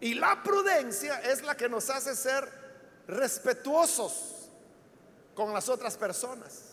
[0.00, 2.48] Y la prudencia es la que nos hace ser
[3.06, 4.35] respetuosos
[5.36, 6.72] con las otras personas.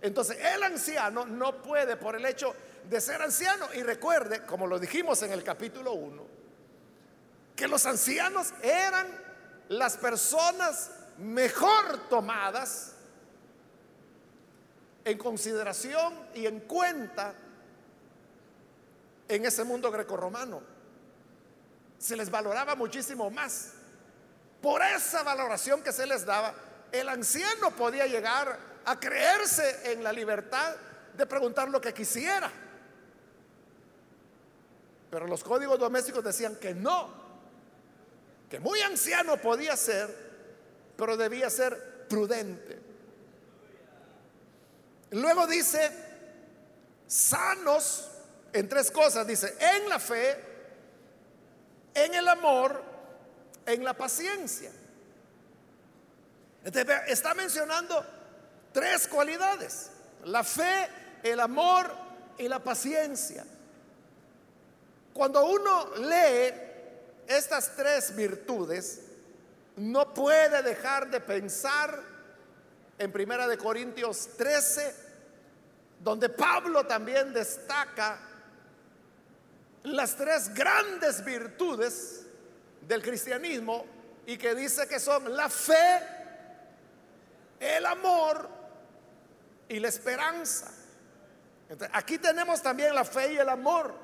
[0.00, 2.54] Entonces, el anciano no puede por el hecho
[2.88, 6.26] de ser anciano, y recuerde, como lo dijimos en el capítulo 1,
[7.54, 9.06] que los ancianos eran
[9.68, 12.94] las personas mejor tomadas
[15.04, 17.34] en consideración y en cuenta
[19.28, 20.62] en ese mundo grecorromano.
[21.98, 23.72] Se les valoraba muchísimo más.
[24.62, 26.54] Por esa valoración que se les daba,
[26.92, 30.74] el anciano podía llegar a creerse en la libertad
[31.16, 32.50] de preguntar lo que quisiera.
[35.10, 37.10] Pero los códigos domésticos decían que no,
[38.48, 40.14] que muy anciano podía ser,
[40.96, 42.78] pero debía ser prudente.
[45.10, 45.90] Luego dice,
[47.06, 48.10] sanos
[48.52, 50.36] en tres cosas, dice, en la fe,
[51.94, 52.82] en el amor,
[53.66, 54.70] en la paciencia.
[56.64, 58.04] Está mencionando
[58.72, 59.90] tres cualidades,
[60.24, 60.88] la fe,
[61.22, 61.90] el amor
[62.38, 63.44] y la paciencia.
[65.12, 66.54] Cuando uno lee
[67.26, 69.02] estas tres virtudes,
[69.76, 72.02] no puede dejar de pensar
[72.98, 74.94] en Primera de Corintios 13,
[76.00, 78.18] donde Pablo también destaca
[79.84, 82.26] las tres grandes virtudes
[82.86, 83.84] del cristianismo
[84.26, 86.17] y que dice que son la fe,
[87.60, 88.48] el amor
[89.68, 90.72] y la esperanza.
[91.92, 93.94] aquí tenemos también la fe y el amor,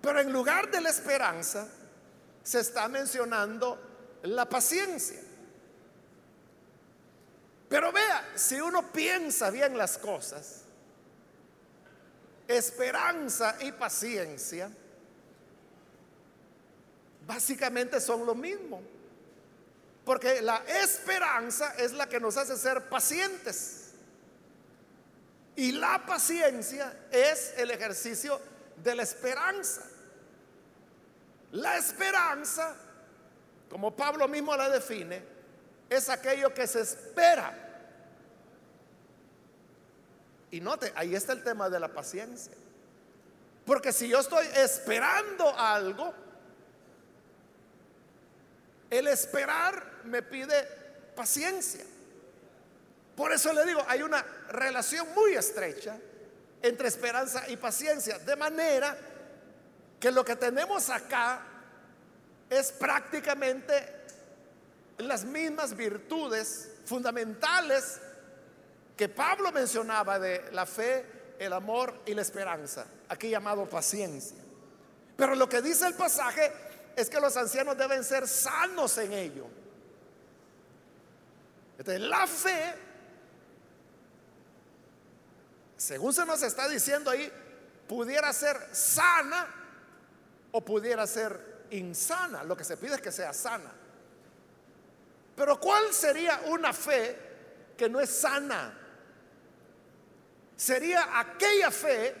[0.00, 1.68] pero en lugar de la esperanza,
[2.42, 3.78] se está mencionando
[4.22, 5.20] la paciencia.
[7.68, 10.62] Pero vea, si uno piensa bien las cosas,
[12.48, 14.70] esperanza y paciencia
[17.26, 18.82] básicamente son lo mismo.
[20.10, 23.92] Porque la esperanza es la que nos hace ser pacientes.
[25.54, 28.40] Y la paciencia es el ejercicio
[28.82, 29.82] de la esperanza.
[31.52, 32.74] La esperanza,
[33.70, 35.22] como Pablo mismo la define,
[35.88, 37.56] es aquello que se espera.
[40.50, 42.54] Y note, ahí está el tema de la paciencia.
[43.64, 46.12] Porque si yo estoy esperando algo,
[48.90, 50.66] el esperar me pide
[51.14, 51.84] paciencia.
[53.14, 55.96] Por eso le digo, hay una relación muy estrecha
[56.62, 58.18] entre esperanza y paciencia.
[58.18, 58.96] De manera
[59.98, 61.42] que lo que tenemos acá
[62.48, 64.00] es prácticamente
[64.98, 68.00] las mismas virtudes fundamentales
[68.96, 71.06] que Pablo mencionaba de la fe,
[71.38, 74.36] el amor y la esperanza, aquí llamado paciencia.
[75.16, 76.52] Pero lo que dice el pasaje
[77.00, 79.46] es que los ancianos deben ser sanos en ello.
[81.78, 82.74] Entonces, la fe,
[85.76, 87.32] según se nos está diciendo ahí,
[87.88, 89.46] pudiera ser sana
[90.52, 92.44] o pudiera ser insana.
[92.44, 93.72] Lo que se pide es que sea sana.
[95.36, 97.18] Pero ¿cuál sería una fe
[97.76, 98.78] que no es sana?
[100.56, 102.14] Sería aquella fe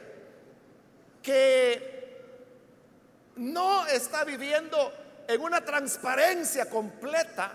[1.22, 1.99] que
[3.40, 4.92] no está viviendo
[5.26, 7.52] en una transparencia completa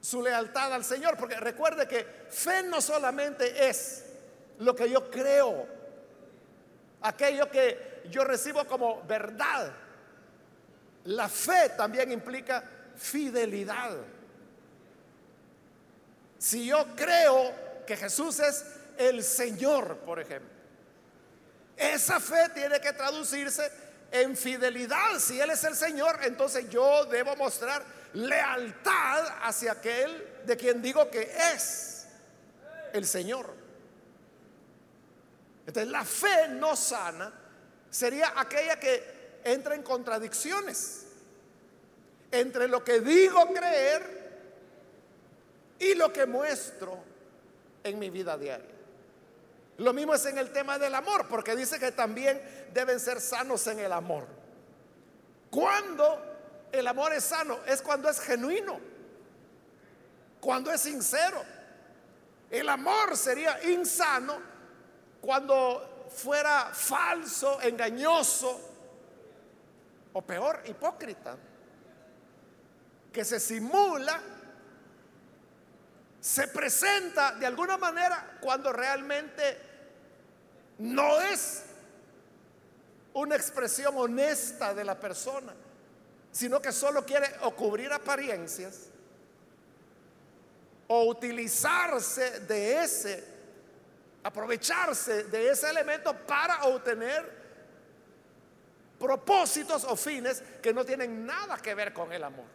[0.00, 1.16] su lealtad al Señor.
[1.16, 4.04] Porque recuerde que fe no solamente es
[4.60, 5.66] lo que yo creo,
[7.02, 9.72] aquello que yo recibo como verdad.
[11.04, 12.62] La fe también implica
[12.96, 13.96] fidelidad.
[16.38, 17.52] Si yo creo
[17.84, 18.64] que Jesús es
[18.96, 20.57] el Señor, por ejemplo,
[21.78, 23.70] esa fe tiene que traducirse
[24.10, 25.18] en fidelidad.
[25.18, 31.10] Si Él es el Señor, entonces yo debo mostrar lealtad hacia aquel de quien digo
[31.10, 32.06] que es
[32.92, 33.54] el Señor.
[35.66, 37.32] Entonces la fe no sana
[37.90, 41.06] sería aquella que entra en contradicciones
[42.30, 44.18] entre lo que digo creer
[45.78, 46.98] y lo que muestro
[47.84, 48.77] en mi vida diaria.
[49.78, 52.40] Lo mismo es en el tema del amor, porque dice que también
[52.74, 54.26] deben ser sanos en el amor.
[55.50, 56.20] Cuando
[56.72, 58.80] el amor es sano, es cuando es genuino,
[60.40, 61.44] cuando es sincero.
[62.50, 64.40] El amor sería insano
[65.20, 68.60] cuando fuera falso, engañoso
[70.12, 71.36] o peor, hipócrita,
[73.12, 74.20] que se simula,
[76.20, 79.67] se presenta de alguna manera cuando realmente
[80.78, 81.64] no es
[83.12, 85.52] una expresión honesta de la persona,
[86.30, 88.90] sino que solo quiere o cubrir apariencias
[90.86, 93.24] o utilizarse de ese,
[94.22, 97.38] aprovecharse de ese elemento para obtener
[98.98, 102.46] propósitos o fines que no tienen nada que ver con el amor.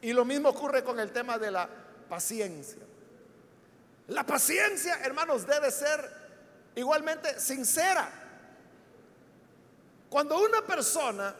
[0.00, 1.68] Y lo mismo ocurre con el tema de la
[2.08, 2.82] paciencia.
[4.08, 6.08] La paciencia, hermanos, debe ser
[6.74, 8.08] igualmente sincera.
[10.08, 11.34] Cuando una persona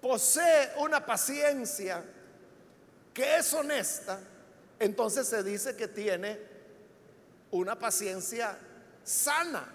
[0.00, 2.04] posee una paciencia
[3.12, 4.20] que es honesta,
[4.78, 6.38] entonces se dice que tiene
[7.50, 8.56] una paciencia
[9.02, 9.66] sana.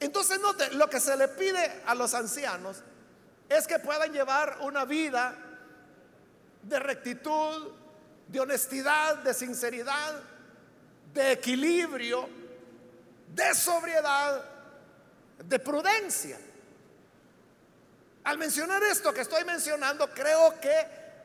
[0.00, 2.82] Entonces note, lo que se le pide a los ancianos
[3.48, 5.34] es que puedan llevar una vida
[6.62, 7.72] de rectitud,
[8.28, 10.20] de honestidad, de sinceridad,
[11.12, 12.28] de equilibrio,
[13.34, 14.44] de sobriedad,
[15.38, 16.38] de prudencia.
[18.24, 20.74] Al mencionar esto que estoy mencionando, creo que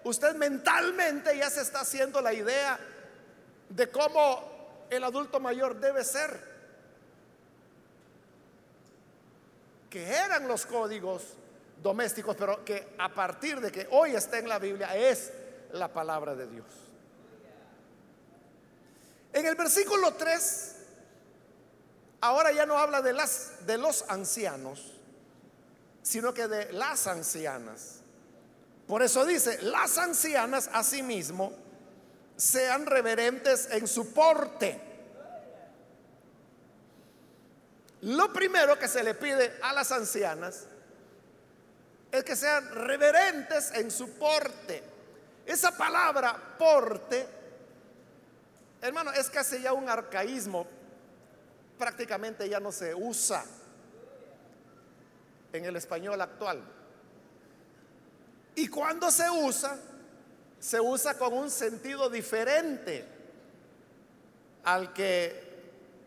[0.03, 2.79] usted mentalmente ya se está haciendo la idea
[3.69, 6.51] de cómo el adulto mayor debe ser.
[9.89, 11.23] Que eran los códigos
[11.81, 15.33] domésticos, pero que a partir de que hoy está en la Biblia es
[15.71, 16.90] la palabra de Dios.
[19.33, 20.75] En el versículo 3,
[22.21, 23.15] ahora ya no habla de,
[23.65, 24.93] de los ancianos,
[26.01, 27.99] sino que de las ancianas.
[28.87, 31.53] Por eso dice, las ancianas asimismo
[32.35, 34.81] sean reverentes en su porte.
[38.01, 40.65] Lo primero que se le pide a las ancianas
[42.11, 44.83] es que sean reverentes en su porte.
[45.45, 47.40] Esa palabra porte
[48.81, 50.65] Hermano, es casi ya un arcaísmo,
[51.77, 53.45] prácticamente ya no se usa
[55.53, 56.63] en el español actual.
[58.55, 59.77] Y cuando se usa,
[60.59, 63.05] se usa con un sentido diferente
[64.63, 65.51] al que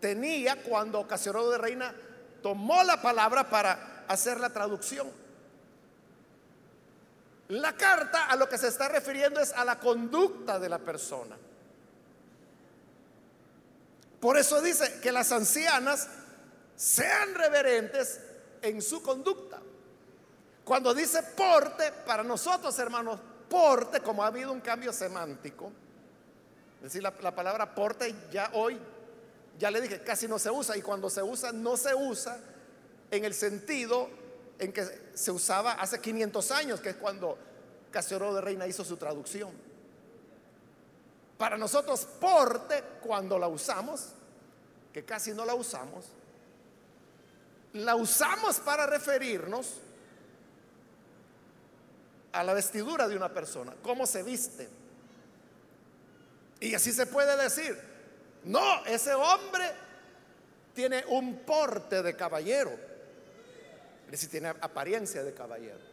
[0.00, 1.94] tenía cuando Ocasionado de Reina
[2.42, 5.08] tomó la palabra para hacer la traducción.
[7.48, 11.36] La carta a lo que se está refiriendo es a la conducta de la persona.
[14.24, 16.08] Por eso dice que las ancianas
[16.74, 18.18] sean reverentes
[18.62, 19.60] en su conducta.
[20.64, 23.20] Cuando dice porte, para nosotros hermanos,
[23.50, 25.70] porte, como ha habido un cambio semántico,
[26.78, 28.78] es decir, la, la, palabra porte ya hoy,
[29.58, 32.38] ya le dije, casi no se usa, y cuando se usa, no se usa
[33.10, 34.08] en el sentido
[34.58, 37.36] en que se usaba hace 500 años, que es cuando
[37.90, 39.63] Casiodoro de Reina hizo su traducción.
[41.44, 44.14] Para nosotros, porte, cuando la usamos,
[44.94, 46.06] que casi no la usamos,
[47.74, 49.74] la usamos para referirnos
[52.32, 54.70] a la vestidura de una persona, cómo se viste.
[56.60, 57.78] Y así se puede decir,
[58.44, 59.70] no, ese hombre
[60.72, 62.70] tiene un porte de caballero,
[64.06, 65.84] es decir, tiene apariencia de caballero.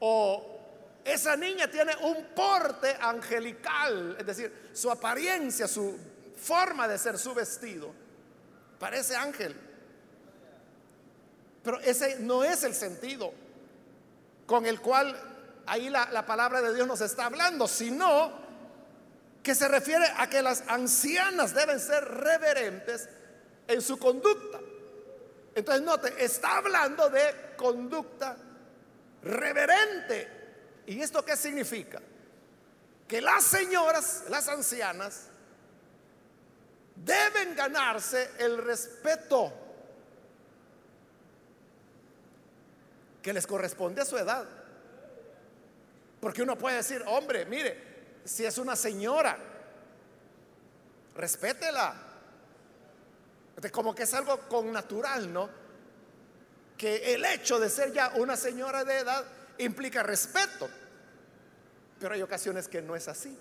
[0.00, 0.61] O
[1.04, 5.98] esa niña tiene un porte angelical, es decir, su apariencia, su
[6.36, 7.92] forma de ser, su vestido,
[8.78, 9.54] parece ángel.
[11.62, 13.32] Pero ese no es el sentido
[14.46, 15.16] con el cual
[15.66, 18.32] ahí la, la, palabra de Dios nos está hablando, sino
[19.42, 23.08] que se refiere a que las ancianas deben ser reverentes
[23.66, 24.60] en su conducta.
[25.54, 28.36] Entonces, note, está hablando de conducta
[29.22, 30.41] reverente.
[30.86, 32.00] ¿Y esto qué significa?
[33.06, 35.28] Que las señoras, las ancianas,
[36.96, 39.52] deben ganarse el respeto
[43.22, 44.46] que les corresponde a su edad.
[46.20, 47.92] Porque uno puede decir, hombre, mire,
[48.24, 49.38] si es una señora,
[51.14, 51.94] respétela.
[53.70, 55.48] Como que es algo con natural, ¿no?
[56.76, 59.24] Que el hecho de ser ya una señora de edad
[59.58, 60.68] implica respeto.
[61.98, 63.36] Pero hay ocasiones que no es así.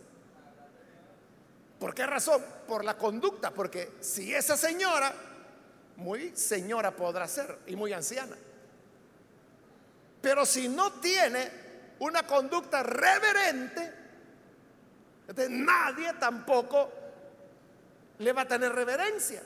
[1.79, 2.43] ¿Por qué razón?
[2.67, 3.51] Por la conducta.
[3.51, 5.13] Porque si esa señora,
[5.97, 8.35] muy señora podrá ser y muy anciana.
[10.21, 11.51] Pero si no tiene
[11.99, 13.93] una conducta reverente,
[15.49, 16.91] nadie tampoco
[18.19, 19.41] le va a tener reverencia,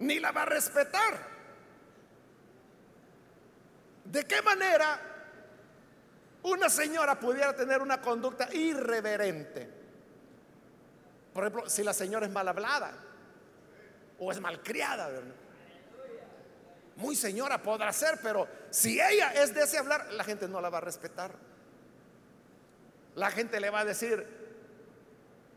[0.00, 1.30] ni la va a respetar.
[4.04, 5.09] ¿De qué manera
[6.42, 9.68] una señora pudiera tener una conducta irreverente?
[11.32, 12.92] Por ejemplo, si la señora es mal hablada
[14.18, 15.10] o es malcriada,
[16.96, 20.68] muy señora podrá ser, pero si ella es de ese hablar, la gente no la
[20.68, 21.32] va a respetar.
[23.14, 24.26] La gente le va a decir,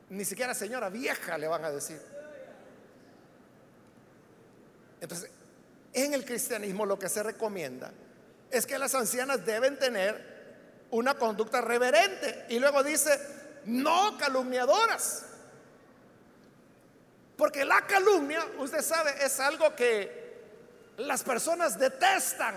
[0.10, 2.02] ni siquiera señora vieja le van a decir.
[5.02, 5.30] Entonces,
[5.92, 7.92] en el cristianismo lo que se recomienda
[8.50, 10.33] es que las ancianas deben tener
[10.94, 12.46] una conducta reverente.
[12.50, 13.20] Y luego dice,
[13.66, 15.26] no calumniadoras.
[17.36, 20.34] Porque la calumnia, usted sabe, es algo que
[20.98, 22.56] las personas detestan.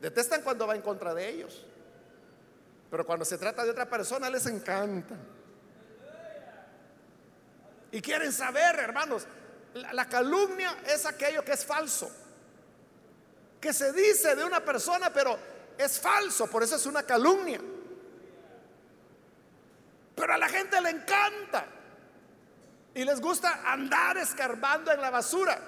[0.00, 1.64] Detestan cuando va en contra de ellos.
[2.88, 5.16] Pero cuando se trata de otra persona les encanta.
[7.90, 9.26] Y quieren saber, hermanos,
[9.74, 12.10] la, la, calumnia es aquello que es falso.
[13.60, 17.60] Que se dice de una persona, pero es falso, por eso es una calumnia.
[20.14, 21.66] Pero a la gente le encanta.
[22.94, 25.60] Y les gusta andar escarbando en la basura.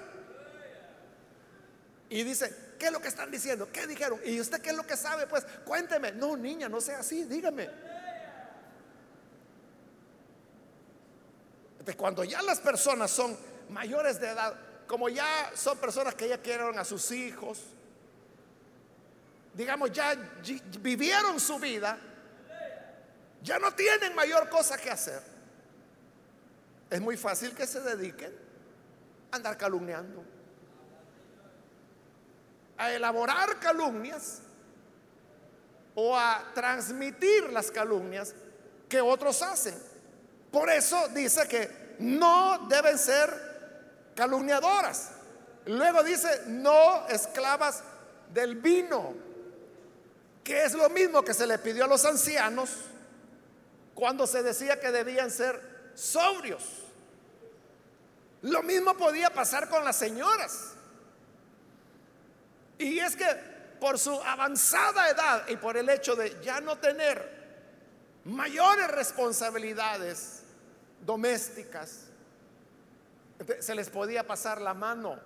[2.09, 3.69] Y dice, ¿qué es lo que están diciendo?
[3.71, 4.19] ¿Qué dijeron?
[4.23, 5.27] ¿Y usted qué es lo que sabe?
[5.27, 6.13] Pues cuénteme.
[6.13, 7.69] No, niña, no sea así, dígame.
[11.97, 13.37] Cuando ya las personas son
[13.69, 14.55] mayores de edad,
[14.87, 17.61] como ya son personas que ya quieren a sus hijos,
[19.57, 20.15] digamos, ya
[20.79, 21.97] vivieron su vida,
[23.41, 25.21] ya no tienen mayor cosa que hacer.
[26.89, 28.33] Es muy fácil que se dediquen
[29.31, 30.37] a andar calumniando
[32.77, 34.39] a elaborar calumnias
[35.95, 38.33] o a transmitir las calumnias
[38.87, 39.75] que otros hacen.
[40.51, 45.11] Por eso dice que no deben ser calumniadoras.
[45.65, 47.83] Luego dice, no esclavas
[48.31, 49.15] del vino,
[50.47, 52.69] que es lo mismo que se le pidió a los ancianos
[53.93, 56.63] cuando se decía que debían ser sobrios.
[58.43, 60.71] Lo mismo podía pasar con las señoras.
[62.77, 63.25] Y es que
[63.81, 67.29] por su avanzada edad y por el hecho de ya no tener
[68.23, 70.43] mayores responsabilidades
[71.05, 72.05] domésticas,
[73.59, 75.19] se les podía pasar la mano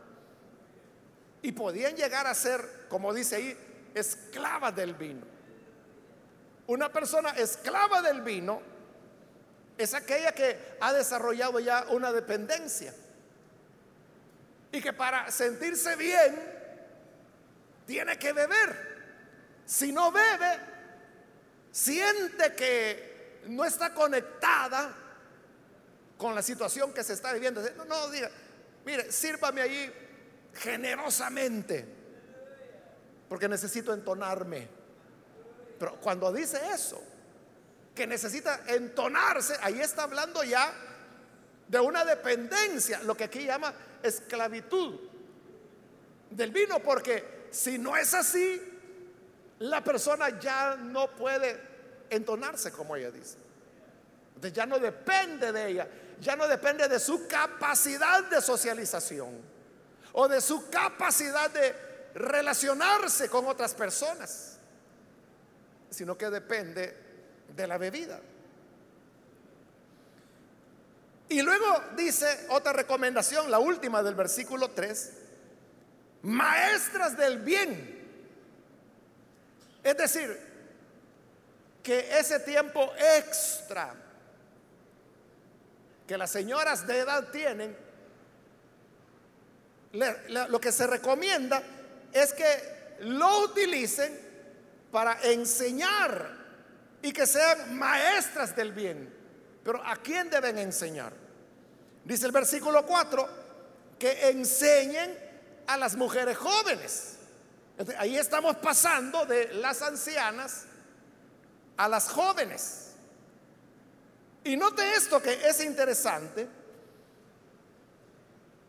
[1.44, 5.26] y podían llegar a ser, como dice ahí, esclavas del vino.
[6.68, 8.62] Una persona esclava del vino
[9.78, 12.94] es aquella que ha desarrollado ya una dependencia
[14.72, 16.36] y que para sentirse bien
[17.86, 18.92] tiene que beber.
[19.66, 20.60] Si no bebe,
[21.72, 24.96] siente que no está conectada
[26.18, 27.62] con la situación que se está viviendo.
[27.76, 28.30] No, no, diga,
[28.86, 29.92] mire, sírvame allí
[30.54, 31.86] generosamente,
[33.32, 34.68] porque necesito entonarme.
[35.80, 37.02] Pero cuando dice eso,
[37.96, 40.74] que necesita entonarse, ahí está hablando ya
[41.66, 43.74] de una dependencia, lo que aquí llama
[44.04, 45.00] esclavitud
[46.30, 48.62] del vino, porque si no es así,
[49.60, 51.58] la persona ya no puede
[52.10, 53.38] entonarse como ella dice.
[54.36, 55.88] Entonces ya no depende de ella,
[56.20, 59.40] ya no depende de su capacidad de socialización
[60.12, 64.58] o de su capacidad de relacionarse con otras personas,
[65.90, 66.96] sino que depende
[67.56, 68.20] de la bebida.
[71.30, 75.14] Y luego dice otra recomendación, la última del versículo 3,
[76.24, 78.00] maestras del bien.
[79.84, 80.38] Es decir,
[81.82, 83.96] que ese tiempo extra
[86.06, 87.78] que las señoras de edad tienen,
[90.28, 91.64] lo que se recomienda
[92.14, 94.20] es que lo utilicen
[94.92, 96.38] para enseñar
[97.02, 99.14] y que sean maestras del bien.
[99.64, 101.14] Pero ¿a quién deben enseñar?
[102.04, 103.30] Dice el versículo 4,
[103.98, 105.18] que enseñen
[105.68, 107.18] a las mujeres jóvenes.
[107.98, 110.66] ahí estamos pasando de las ancianas
[111.78, 112.88] a las jóvenes.
[114.44, 116.48] Y note esto que es interesante,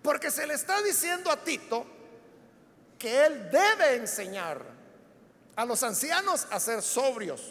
[0.03, 1.87] porque se le está diciendo a Tito
[3.03, 4.63] que él debe enseñar
[5.57, 7.43] a los ancianos a ser sobrios,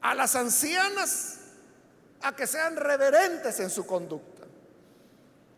[0.00, 1.38] a las ancianas
[2.22, 4.42] a que sean reverentes en su conducta,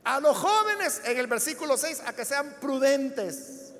[0.04, 3.72] a los jóvenes en el versículo 6 a que sean prudentes,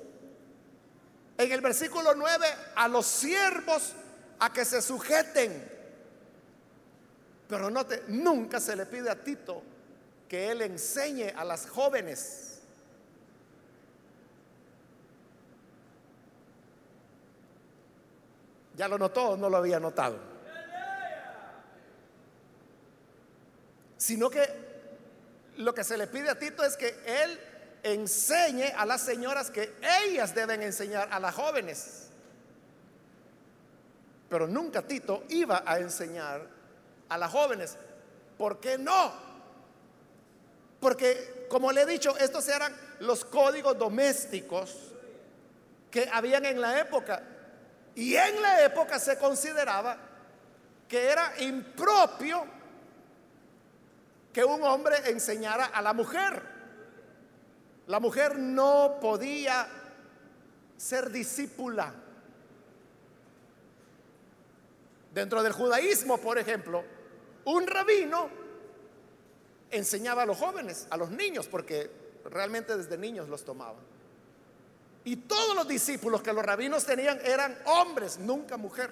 [1.37, 3.93] en el versículo 9 a los siervos
[4.39, 5.75] a que se sujeten
[7.47, 9.61] pero note, nunca se le pide a Tito
[10.27, 12.44] que él enseñe a las jóvenes.
[18.75, 20.17] ¿Ya lo notó o no lo había notado?
[23.97, 24.65] Sino que
[25.57, 27.39] lo que se le pide a Tito es que él
[27.83, 32.07] enseñe a las señoras que ellas deben enseñar a las jóvenes.
[34.29, 36.47] Pero nunca Tito iba a enseñar
[37.07, 37.77] a las jóvenes.
[38.37, 39.13] ¿Por qué no?
[40.79, 44.91] Porque, como le he dicho, estos eran los códigos domésticos
[45.89, 47.23] que habían en la época.
[47.95, 49.97] Y en la época se consideraba
[50.87, 52.45] que era impropio
[54.33, 56.41] que un hombre enseñara a la mujer.
[57.87, 59.67] La mujer no podía
[60.75, 61.93] ser discípula.
[65.13, 66.83] Dentro del judaísmo, por ejemplo,
[67.45, 68.29] un rabino
[69.71, 71.89] enseñaba a los jóvenes, a los niños, porque
[72.25, 73.94] realmente desde niños los tomaban.
[75.05, 78.89] Y todos los discípulos que los rabinos tenían eran hombres, nunca mujer.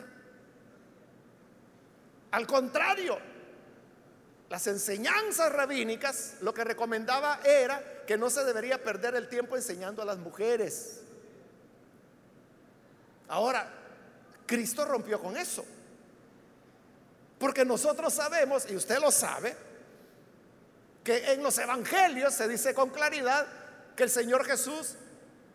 [2.31, 3.17] Al contrario,
[4.47, 10.03] las enseñanzas rabínicas lo que recomendaba era que no se debería perder el tiempo enseñando
[10.03, 11.01] a las mujeres.
[13.27, 13.67] Ahora,
[14.45, 15.65] Cristo rompió con eso.
[17.39, 19.57] Porque nosotros sabemos, y usted lo sabe,
[21.03, 23.47] que en los evangelios se dice con claridad
[23.95, 24.95] que el Señor Jesús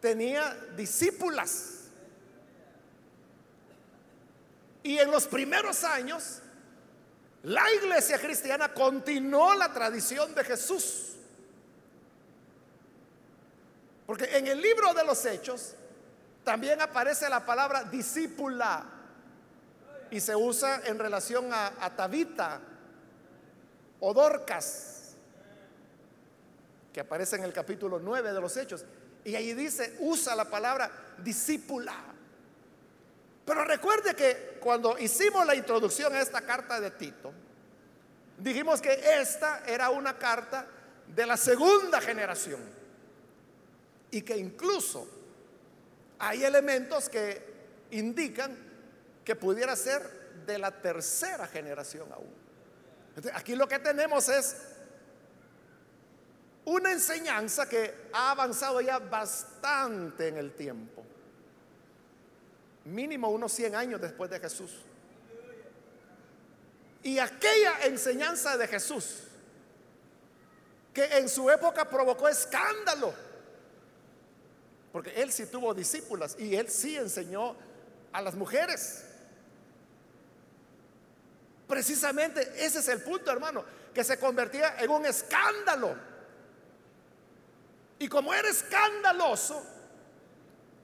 [0.00, 1.74] tenía discípulas.
[4.82, 6.40] Y en los primeros años,
[7.42, 11.14] la iglesia cristiana continuó la tradición de Jesús.
[14.06, 15.74] Porque en el libro de los hechos
[16.42, 18.86] también aparece la palabra discípula
[20.10, 22.60] y se usa en relación a, Tabita
[24.00, 25.14] o Dorcas,
[26.92, 28.84] que aparece en el capítulo 9 de los Hechos.
[29.28, 31.94] Y ahí dice, usa la palabra discípula.
[33.44, 37.30] Pero recuerde que cuando hicimos la introducción a esta carta de Tito,
[38.38, 40.66] dijimos que esta era una carta
[41.14, 42.58] de la segunda generación
[44.10, 45.06] y que incluso
[46.18, 47.42] hay elementos que
[47.90, 48.56] indican
[49.26, 50.08] que pudiera ser
[50.46, 52.32] de la tercera generación aún.
[53.34, 54.56] aquí lo que tenemos es
[56.68, 61.02] una enseñanza que ha avanzado ya bastante en el tiempo.
[62.84, 64.72] Mínimo unos 100 años después de Jesús.
[67.02, 69.24] Y aquella enseñanza de Jesús,
[70.92, 73.14] que en su época provocó escándalo,
[74.92, 77.56] porque él sí tuvo discípulas y él sí enseñó
[78.12, 79.04] a las mujeres.
[81.66, 83.64] Precisamente ese es el punto, hermano,
[83.94, 86.07] que se convertía en un escándalo.
[87.98, 89.64] Y como era escandaloso,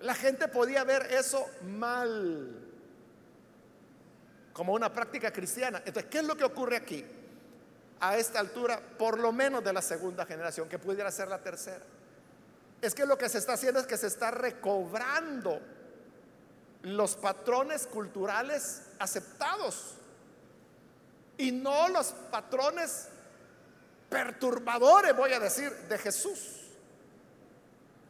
[0.01, 2.61] la gente podía ver eso mal,
[4.53, 5.79] como una práctica cristiana.
[5.85, 7.05] Entonces, ¿qué es lo que ocurre aquí?
[8.01, 11.85] A esta altura, por lo menos de la segunda generación, que pudiera ser la tercera.
[12.83, 15.61] Es que lo que se está haciendo es que se está recobrando
[16.83, 19.95] los patrones culturales aceptados
[21.39, 23.09] y no los patrones
[24.11, 26.64] perturbadores, voy a decir, de Jesús,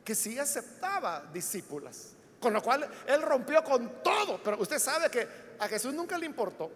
[0.05, 5.27] que sí aceptaba discípulas, con lo cual él rompió con todo, pero usted sabe que
[5.59, 6.71] a Jesús nunca le importó.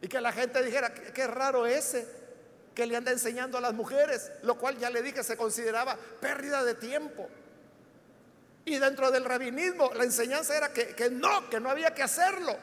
[0.00, 2.06] Y que la gente dijera, qué, raro ese
[2.74, 6.62] que le anda enseñando a las mujeres, lo cual ya le dije se consideraba pérdida
[6.62, 7.28] de tiempo.
[8.64, 12.56] Y dentro del rabinismo la enseñanza era que, que no, que no había que hacerlo,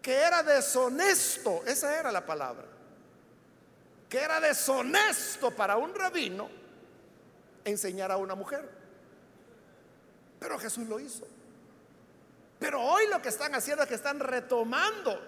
[0.00, 2.64] que era deshonesto, esa era la palabra,
[4.08, 6.65] que era deshonesto para un rabino
[7.66, 8.68] enseñar a una mujer.
[10.40, 11.26] Pero Jesús lo hizo.
[12.58, 15.20] Pero hoy lo que están haciendo es que están retomando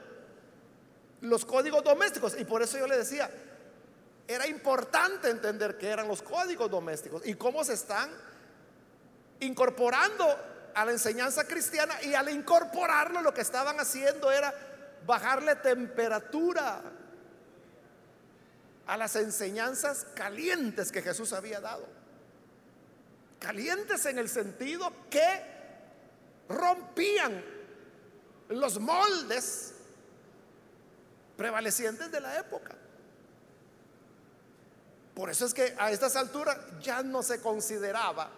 [1.20, 2.38] los códigos domésticos.
[2.38, 3.30] Y por eso yo le decía,
[4.26, 8.10] era importante entender qué eran los códigos domésticos y cómo se están
[9.40, 10.26] incorporando
[10.74, 14.54] a la enseñanza cristiana y al incorporarlo lo que estaban haciendo era
[15.06, 16.82] bajarle temperatura
[18.86, 21.97] a las enseñanzas calientes que Jesús había dado.
[23.38, 25.58] Calientes en el sentido que
[26.48, 27.44] rompían
[28.48, 29.74] los moldes
[31.36, 32.74] prevalecientes de la época.
[35.14, 38.30] Por eso es que a estas alturas ya no se consideraba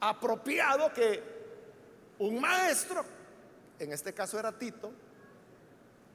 [0.00, 1.22] apropiado que
[2.18, 3.04] un maestro,
[3.78, 4.92] en este caso era Tito,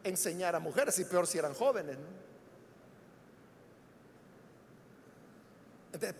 [0.03, 1.97] enseñara a mujeres, y peor si eran jóvenes.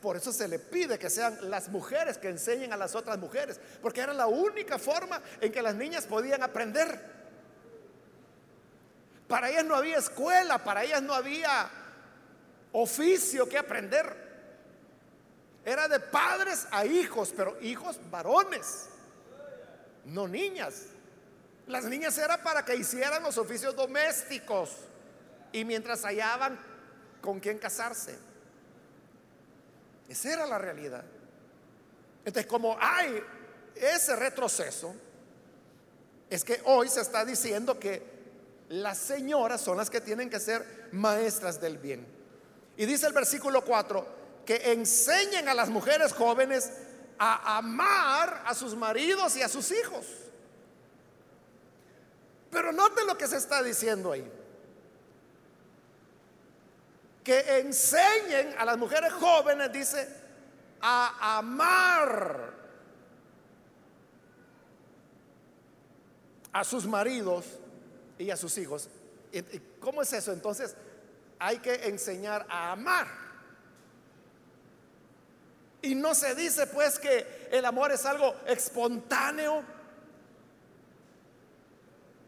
[0.02, 3.60] Por eso se le pide que sean las mujeres que enseñen a las otras mujeres,
[3.82, 7.18] porque era la única forma en que las niñas podían aprender.
[9.28, 11.70] Para ellas no había escuela, para ellas no había
[12.72, 14.28] oficio que aprender.
[15.66, 18.88] Era de padres a hijos, pero hijos varones,
[20.06, 20.84] no niñas.
[21.68, 24.72] Las niñas era para que hicieran los oficios domésticos
[25.52, 26.58] y mientras hallaban
[27.20, 28.27] con quién casarse.
[30.10, 31.04] Esa era la realidad.
[32.24, 33.22] Entonces, como hay
[33.76, 34.96] ese retroceso,
[36.30, 38.18] es que hoy se está diciendo que
[38.70, 42.06] las señoras son las que tienen que ser maestras del bien.
[42.76, 44.06] Y dice el versículo 4,
[44.46, 46.72] que enseñen a las mujeres jóvenes
[47.18, 50.06] a amar a sus maridos y a sus hijos.
[52.52, 54.30] Pero note lo que se está diciendo ahí.
[57.28, 60.08] Que enseñen a las mujeres jóvenes, dice,
[60.80, 62.54] a amar
[66.54, 67.44] a sus maridos
[68.18, 68.88] y a sus hijos.
[69.82, 70.32] ¿Cómo es eso?
[70.32, 70.74] Entonces
[71.38, 73.08] hay que enseñar a amar.
[75.82, 79.66] Y no se dice pues que el amor es algo espontáneo,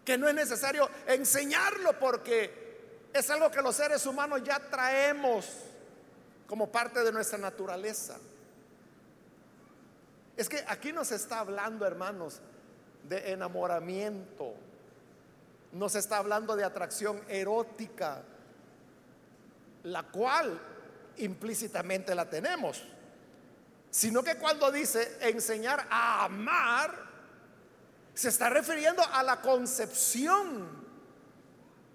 [0.04, 2.59] que no es necesario enseñarlo porque
[3.14, 5.46] es algo que los seres humanos ya traemos
[6.48, 8.18] como parte de nuestra naturaleza.
[10.38, 12.40] Es que aquí nos está hablando, hermanos,
[13.04, 14.56] de enamoramiento
[15.72, 18.24] no se está hablando de atracción erótica,
[19.84, 20.60] la cual
[21.18, 22.84] implícitamente la tenemos,
[23.92, 27.10] sino que cuando dice enseñar a amar,
[28.14, 30.79] se está refiriendo a la concepción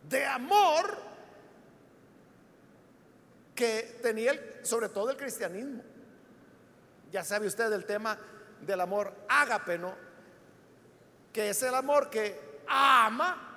[0.08, 0.98] de amor
[3.54, 4.32] que tenía
[4.62, 5.82] sobre todo el cristianismo.
[7.12, 8.18] Ya sabe usted del tema
[8.60, 9.94] del amor ágape, ¿no?
[11.32, 13.54] Que es el amor que ama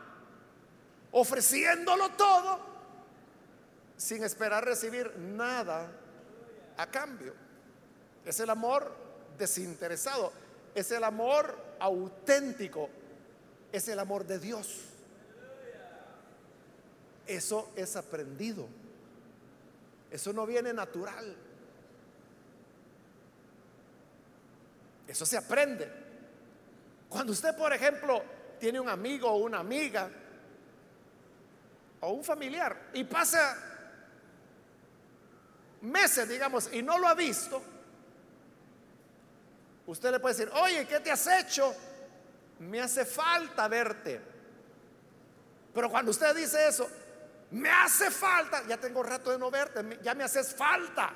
[1.11, 2.59] ofreciéndolo todo
[3.95, 5.91] sin esperar recibir nada
[6.77, 7.33] a cambio.
[8.23, 8.95] Es el amor
[9.37, 10.31] desinteresado,
[10.75, 12.89] es el amor auténtico,
[13.71, 14.96] es el amor de Dios.
[17.28, 18.67] Eso es aprendido.
[20.09, 21.36] Eso no viene natural.
[25.07, 25.91] Eso se aprende.
[27.09, 28.23] Cuando usted, por ejemplo,
[28.59, 30.09] tiene un amigo o una amiga
[32.01, 33.57] o un familiar y pasa
[35.82, 37.61] meses, digamos, y no lo ha visto,
[39.86, 41.73] usted le puede decir, oye, ¿qué te has hecho?
[42.59, 44.19] Me hace falta verte.
[45.73, 46.89] Pero cuando usted dice eso,
[47.51, 51.13] me hace falta, ya tengo rato de no verte, ya me haces falta.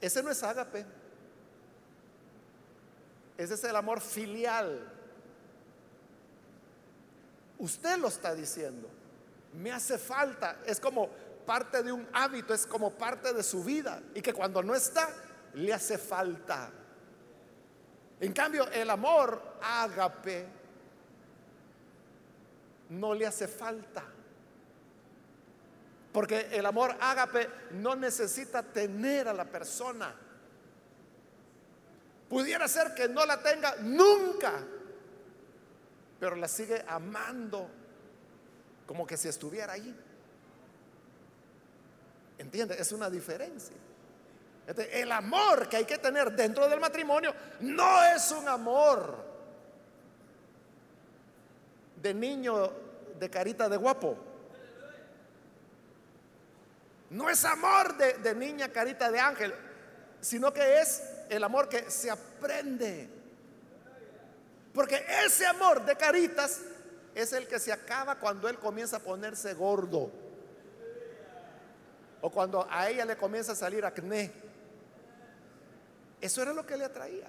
[0.00, 0.84] Ese no es ágape.
[3.36, 4.92] Ese es el amor filial.
[7.58, 8.88] Usted lo está diciendo.
[9.54, 10.60] Me hace falta.
[10.66, 11.08] Es como
[11.46, 14.02] parte de un hábito, es como parte de su vida.
[14.14, 15.08] Y que cuando no está,
[15.54, 16.70] le hace falta.
[18.20, 20.46] En cambio, el amor ágape
[22.90, 24.04] no le hace falta.
[26.12, 30.14] Porque el amor ágape no necesita tener a la persona.
[32.28, 34.52] Pudiera ser que no la tenga nunca,
[36.20, 37.68] pero la sigue amando
[38.86, 39.94] como que si estuviera allí.
[42.38, 42.76] ¿Entiende?
[42.78, 43.76] Es una diferencia.
[44.66, 49.16] Este, el amor que hay que tener dentro del matrimonio no es un amor
[51.96, 52.70] de niño
[53.18, 54.27] de carita de guapo.
[57.10, 59.54] No es amor de, niña carita de ángel,
[60.20, 63.08] sino que es el amor que se aprende.
[64.74, 66.60] Porque ese amor de caritas
[67.14, 70.10] es el que se acaba cuando él comienza a ponerse gordo.
[72.20, 74.30] O cuando a ella le comienza a salir acné.
[76.20, 77.28] Eso era lo que le atraía.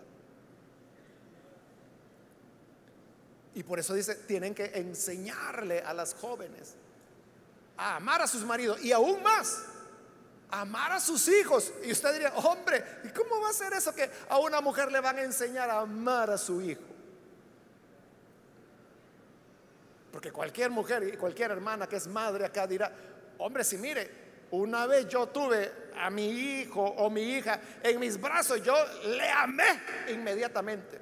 [3.54, 6.76] Y por eso dice, tienen que enseñarle a las jóvenes
[7.80, 9.64] a amar a sus maridos y aún más,
[10.52, 11.72] amar a sus hijos.
[11.84, 15.00] Y usted diría, hombre, ¿y cómo va a ser eso que a una mujer le
[15.00, 16.82] van a enseñar a amar a su hijo?
[20.12, 22.92] Porque cualquier mujer y cualquier hermana que es madre acá dirá,
[23.38, 24.12] hombre, si mire,
[24.52, 28.76] una vez yo tuve a mi hijo o mi hija en mis brazos, yo
[29.06, 31.00] le amé inmediatamente.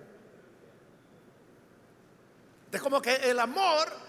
[2.71, 4.06] Es como que el amor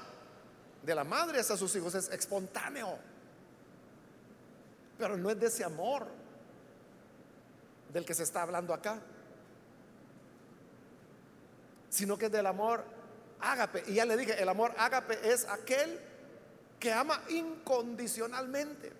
[0.82, 2.98] de la madre hacia sus hijos es espontáneo.
[4.98, 6.06] Pero no es de ese amor
[7.92, 9.00] del que se está hablando acá,
[11.88, 12.84] sino que es del amor
[13.40, 13.84] ágape.
[13.86, 16.00] Y ya le dije, el amor ágape es aquel
[16.78, 18.92] que ama incondicionalmente,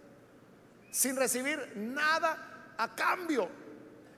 [0.91, 3.49] sin recibir nada a cambio.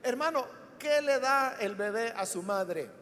[0.03, 0.45] Hermano,
[0.79, 3.00] ¿qué le da el bebé a su madre?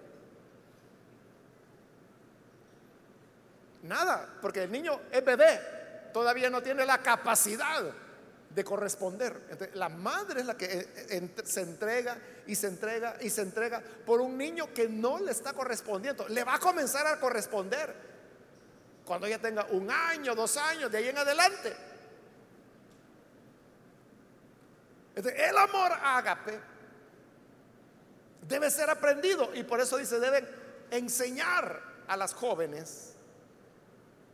[3.84, 7.84] Nada, porque el niño es bebé, todavía no tiene la capacidad
[8.50, 9.72] de corresponder.
[9.76, 10.66] la madre es la que
[11.10, 12.18] eh, se entrega
[12.48, 16.28] y se entrega y se entrega por un niño que no le está correspondiendo.
[16.28, 17.94] Le va a comenzar a corresponder
[19.06, 21.76] cuando ella tenga un año, dos años, de ahí en adelante.
[25.16, 26.58] el amor ágape
[28.48, 30.48] debe ser aprendido y por eso dice, deben
[30.92, 33.09] enseñar a las jóvenes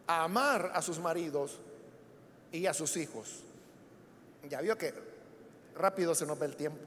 [0.07, 1.59] a amar a sus maridos
[2.51, 3.43] y a sus hijos.
[4.49, 4.93] Ya vio que
[5.75, 6.85] rápido se nos ve el tiempo.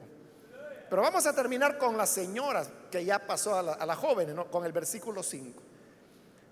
[0.89, 4.71] Pero vamos a terminar con las señoras, que ya pasó a la, joven, con el
[4.71, 5.61] versículo 5,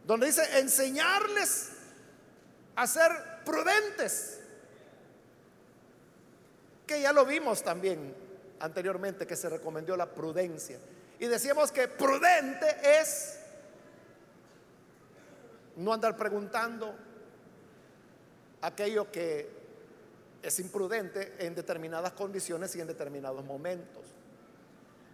[0.06, 1.70] donde dice, enseñarles
[2.76, 3.12] a ser
[3.44, 4.40] prudentes,
[6.86, 8.14] que ya lo vimos también
[8.60, 10.78] anteriormente, que se recomendó la prudencia.
[11.20, 13.37] Y decíamos que prudente es
[15.78, 16.96] no andar preguntando
[18.62, 19.50] aquello que
[20.42, 24.04] es imprudente en determinadas condiciones y en determinados momentos.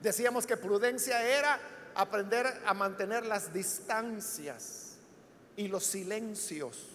[0.02, 1.60] Decíamos que prudencia era
[1.96, 4.98] aprender a mantener las distancias
[5.56, 6.88] y los silencios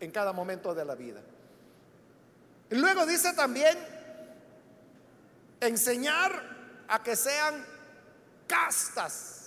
[0.00, 1.20] en cada momento de la vida.
[2.70, 3.76] Y luego dice también
[5.60, 7.64] enseñar a que sean
[8.46, 9.39] castas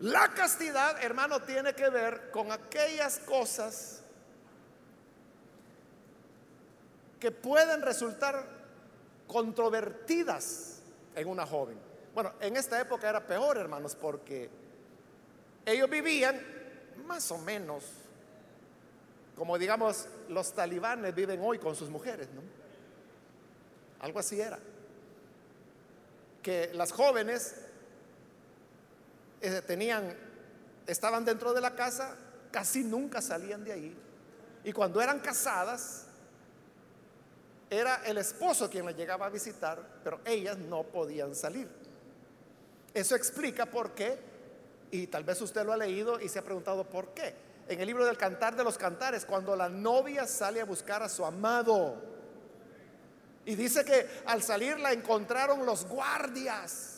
[0.00, 4.02] la castidad, hermano, tiene que ver con aquellas cosas
[7.18, 8.44] que pueden resultar
[9.26, 10.80] controvertidas
[11.14, 11.78] en una joven.
[12.14, 14.50] Bueno, en esta época era peor, hermanos, porque
[15.64, 16.40] ellos vivían
[17.06, 17.84] más o menos
[19.36, 22.40] como digamos los talibanes viven hoy con sus mujeres, ¿no?
[24.00, 24.58] Algo así era.
[26.42, 27.54] Que las jóvenes
[29.46, 30.14] eh, tenían,
[30.86, 32.16] estaban dentro de la casa,
[32.50, 33.96] casi nunca salían de ahí.
[34.64, 36.06] Y cuando eran casadas,
[37.70, 41.68] era el esposo quien las llegaba a visitar, pero ellas no podían salir.
[42.92, 44.18] Eso explica por qué,
[44.90, 47.34] y tal vez usted lo ha leído y se ha preguntado por qué.
[47.68, 51.08] En el libro del Cantar de los Cantares, cuando la novia sale a buscar a
[51.08, 51.96] su amado,
[53.44, 56.95] y dice que al salir la encontraron los guardias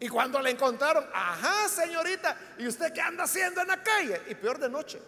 [0.00, 4.22] Y cuando le encontraron, ajá, señorita, ¿y usted qué anda haciendo en la calle?
[4.28, 5.00] Y peor de noche.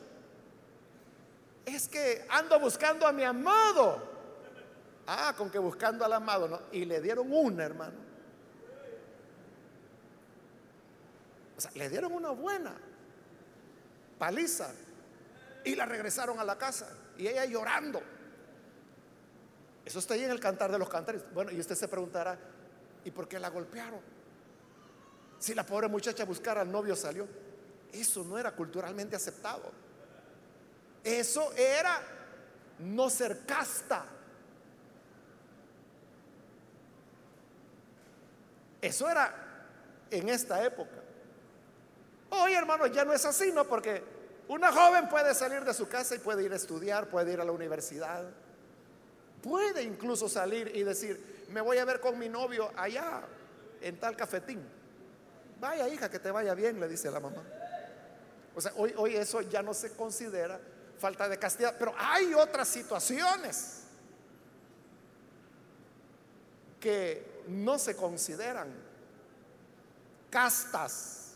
[1.65, 4.09] Es que ando buscando a mi amado.
[5.07, 6.61] Ah, con que buscando al amado, ¿no?
[6.73, 7.99] Y le dieron una, hermano.
[11.57, 12.75] O sea, le dieron una buena
[14.19, 14.73] paliza.
[15.65, 16.89] Y la regresaron a la casa.
[17.17, 18.03] Y ella llorando.
[19.85, 21.23] Eso está ahí en el cantar de los cantares.
[21.33, 22.37] Bueno, y usted se preguntará,
[23.05, 24.20] ¿y por qué la golpearon?
[25.41, 27.27] Si la pobre muchacha buscara al novio salió.
[27.93, 29.73] Eso no era culturalmente aceptado.
[31.03, 32.01] Eso era
[32.79, 34.05] no ser casta.
[38.83, 39.35] Eso era
[40.11, 40.97] en esta época.
[42.31, 43.65] Hoy, hermano, ya no es así, ¿no?
[43.65, 44.03] Porque
[44.47, 47.45] una joven puede salir de su casa y puede ir a estudiar, puede ir a
[47.45, 48.25] la universidad,
[49.43, 53.23] puede incluso salir y decir, me voy a ver con mi novio allá,
[53.81, 54.80] en tal cafetín.
[55.61, 57.43] Vaya hija, que te vaya bien, le dice la mamá.
[58.55, 60.59] O sea, hoy, hoy eso ya no se considera
[60.99, 63.83] falta de castidad, pero hay otras situaciones
[66.81, 68.69] que no se consideran
[70.31, 71.33] castas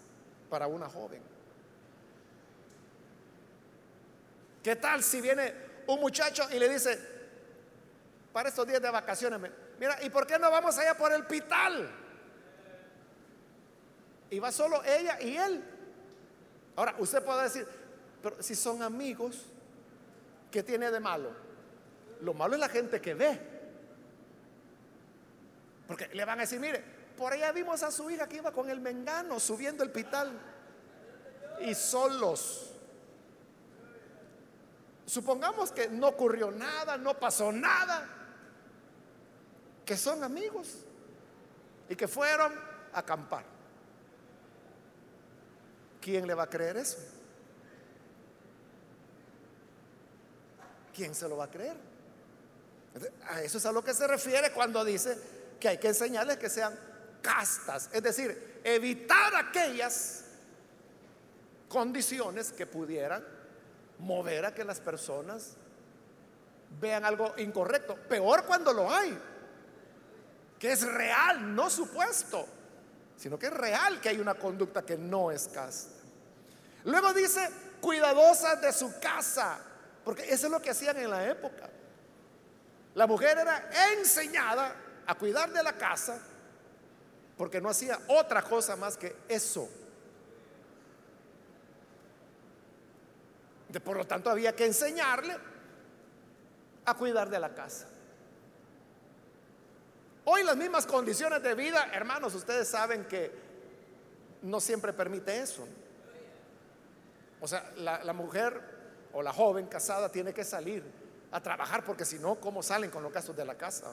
[0.49, 1.23] para una joven.
[4.63, 5.53] ¿Qué tal si viene
[5.87, 6.99] un muchacho y le dice,
[8.33, 9.39] para estos días de vacaciones,
[9.79, 12.04] mira, ¿y por qué no vamos allá por el pital?
[14.35, 15.63] Y va solo ella y él.
[16.75, 17.69] Ahora, usted puede decir,
[18.21, 19.45] pero si son amigos,
[20.51, 21.31] ¿qué tiene de malo?
[22.21, 23.41] Lo malo es la gente que ve.
[25.87, 26.83] Porque le van a decir, mire,
[27.17, 30.33] por allá vimos a su hija que iba con el mengano subiendo el pital.
[31.61, 32.73] Y solos.
[35.07, 38.09] Supongamos que no ocurrió nada, no pasó nada,
[39.87, 40.79] que son amigos
[41.89, 42.53] y que fueron
[42.93, 43.54] a acampar.
[46.05, 46.99] ¿Quién le va a creer eso?
[50.95, 51.75] ¿Quién se lo va a creer?
[53.27, 55.17] A eso es a lo que se refiere cuando dice
[55.59, 56.79] que hay que enseñarles que sean
[57.23, 60.25] castas, es decir, evitar aquellas
[61.71, 63.25] condiciones que pudieran
[63.99, 65.55] mover a que las personas
[66.83, 67.97] vean algo incorrecto.
[67.97, 69.19] Peor cuando lo hay,
[70.59, 72.47] que es real, no supuesto,
[73.17, 75.94] sino que es real que hay una conducta que no es casta.
[76.85, 77.49] Luego dice,
[77.81, 79.59] cuidadosas de su casa,
[80.05, 81.71] porque eso es lo que hacían en la época.
[82.95, 84.75] La mujer era enseñada
[85.07, 86.21] a cuidar de la casa
[87.37, 89.69] porque no hacía otra cosa más que eso.
[93.69, 95.37] De, por lo tanto, había que enseñarle
[96.85, 97.89] a cuidar de la casa.
[100.27, 103.33] Hoy las mismas condiciones de vida, hermanos, ustedes saben que
[104.43, 105.67] no siempre permite eso.
[107.45, 108.59] O sea, la, mujer
[109.13, 110.83] o la joven casada tiene que salir
[111.31, 113.93] a trabajar porque si no, ¿cómo salen con los gastos de la casa?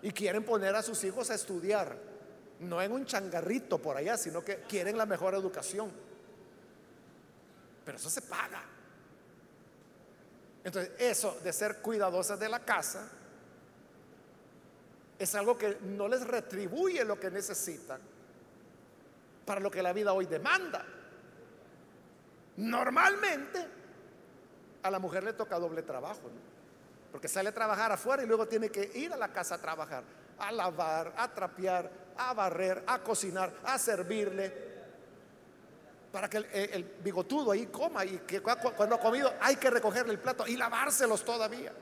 [0.00, 1.96] Y quieren poner a sus hijos a estudiar,
[2.60, 5.90] no en un changarrito por allá, sino que quieren la mejor educación.
[7.84, 8.62] Pero eso se paga.
[10.62, 13.08] Entonces, eso de ser cuidadosas de la casa
[15.18, 18.00] es algo que no les retribuye lo que necesitan
[19.44, 20.86] para lo que la vida hoy demanda.
[22.58, 23.64] Normalmente
[24.82, 26.28] a la mujer le toca doble trabajo,
[27.12, 30.02] porque sale a trabajar afuera y luego tiene que ir a la casa a trabajar,
[30.40, 34.52] a lavar, a trapear, a barrer, a cocinar, a servirle,
[36.10, 40.18] para que el, bigotudo ahí coma y que cuando ha comido hay que recogerle el
[40.18, 41.72] plato y lavárselos todavía.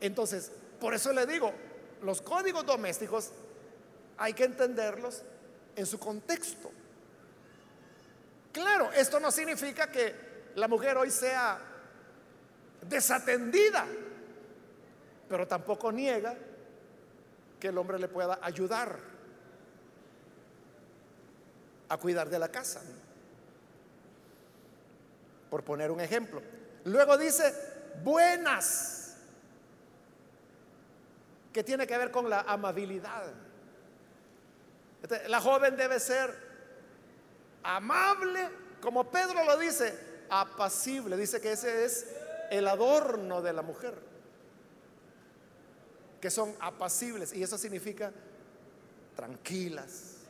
[0.00, 0.50] Entonces,
[0.80, 1.52] por eso le digo,
[2.02, 3.30] los códigos domésticos
[4.18, 5.22] hay que entenderlos
[5.76, 6.70] en su contexto.
[8.52, 10.14] Claro, esto no significa que
[10.54, 11.58] la mujer hoy sea
[12.88, 13.86] desatendida,
[15.28, 16.36] pero tampoco niega
[17.58, 18.98] que el hombre le pueda ayudar
[21.88, 22.82] a cuidar de la casa.
[25.50, 26.42] Por poner un ejemplo.
[26.84, 27.54] Luego dice,
[28.02, 29.16] buenas,
[31.52, 33.32] que tiene que ver con la amabilidad.
[35.04, 36.34] Este, la joven debe ser
[37.62, 38.48] amable,
[38.80, 39.94] como Pedro lo dice,
[40.30, 41.18] apacible.
[41.18, 42.06] Dice que ese es
[42.50, 43.94] el adorno de la mujer,
[46.22, 47.34] que son apacibles.
[47.34, 48.12] Y eso significa
[49.14, 50.20] tranquilas,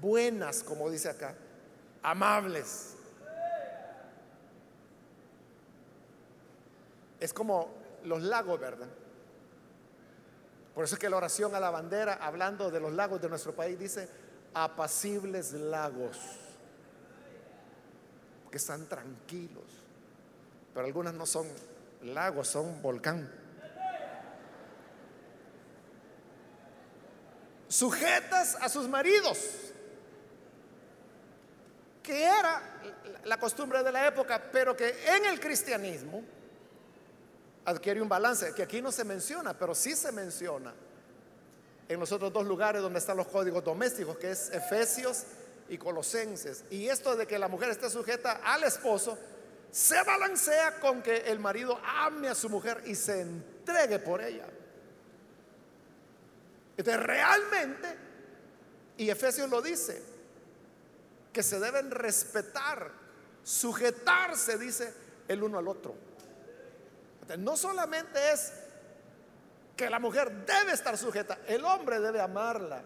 [0.00, 1.34] buenas, como dice acá,
[2.04, 2.94] amables.
[7.18, 7.68] Es como
[8.04, 8.86] los lagos, ¿verdad?
[10.78, 13.52] Por eso es que la oración a la bandera, hablando de los lagos de nuestro
[13.52, 14.08] país, dice
[14.54, 16.16] apacibles lagos,
[18.48, 19.64] que están tranquilos.
[20.72, 21.48] Pero algunas no son
[22.02, 23.28] lagos, son volcán.
[27.66, 29.72] Sujetas a sus maridos,
[32.04, 32.62] que era
[33.24, 36.22] la costumbre de la época, pero que en el cristianismo
[37.64, 40.74] adquiere un balance, que aquí no se menciona, pero sí se menciona
[41.88, 45.24] en los otros dos lugares donde están los códigos domésticos, que es Efesios
[45.68, 46.64] y Colosenses.
[46.70, 49.18] Y esto de que la mujer esté sujeta al esposo,
[49.70, 54.46] se balancea con que el marido ame a su mujer y se entregue por ella.
[56.76, 57.96] Entonces realmente,
[58.96, 60.02] y Efesios lo dice,
[61.32, 62.90] que se deben respetar,
[63.42, 64.92] sujetarse, dice,
[65.26, 66.07] el uno al otro.
[67.36, 68.52] No solamente es
[69.76, 72.82] que la mujer debe estar sujeta, el hombre debe amarla,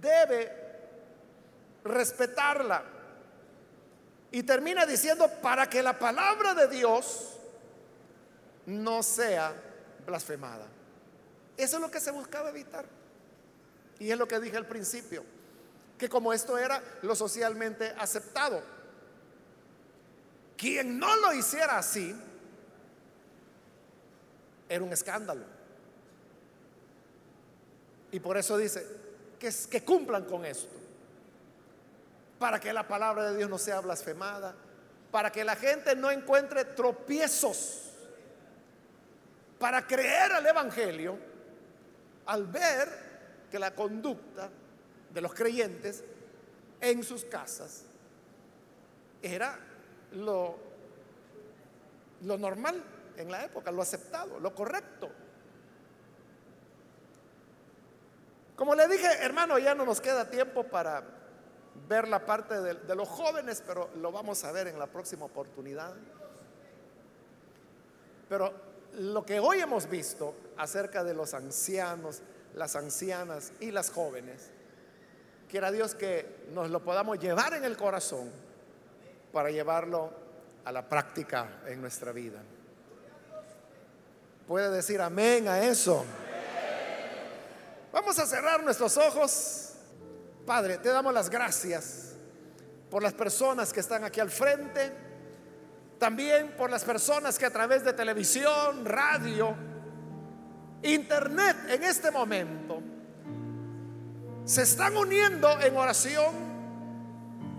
[0.00, 0.66] debe
[1.84, 2.84] respetarla.
[4.30, 7.38] Y termina diciendo, para que la palabra de Dios
[8.66, 9.54] no sea
[10.04, 10.66] blasfemada.
[11.56, 12.84] Eso es lo que se buscaba evitar.
[13.98, 15.24] Y es lo que dije al principio,
[15.96, 18.62] que como esto era lo socialmente aceptado,
[20.56, 22.14] quien no lo hiciera así,
[24.68, 25.44] era un escándalo.
[28.10, 28.86] Y por eso dice
[29.38, 30.74] que, cumplan con esto,
[32.38, 34.54] para que la palabra de Dios no sea blasfemada,
[35.10, 37.82] para que la gente no encuentre tropiezos
[39.58, 41.18] para creer al Evangelio
[42.26, 44.50] al ver que la conducta
[45.12, 46.04] de los creyentes
[46.80, 47.84] en sus casas
[49.22, 49.58] era
[50.12, 50.56] lo,
[52.22, 52.82] lo normal
[53.16, 55.10] en la época, lo aceptado, lo correcto.
[58.56, 61.02] Como le dije, hermano, ya no nos queda tiempo para
[61.88, 65.26] ver la parte de, de, los jóvenes, pero lo vamos a ver en la próxima
[65.26, 65.94] oportunidad.
[68.28, 68.52] Pero
[68.94, 72.22] lo que hoy hemos visto acerca de los ancianos,
[72.54, 74.50] las ancianas y las jóvenes,
[75.50, 78.45] quiera Dios que nos lo podamos llevar en el corazón
[79.36, 80.10] para llevarlo
[80.64, 82.40] a la práctica en nuestra vida.
[84.48, 86.06] Puede decir amén a eso.
[87.92, 89.74] Vamos a cerrar nuestros ojos.
[90.46, 92.14] Padre, te damos las gracias
[92.90, 94.90] por las personas que están aquí al frente,
[95.98, 99.54] también por las personas que a través de televisión, radio,
[100.82, 102.82] internet en este momento
[104.46, 106.34] se están uniendo en oración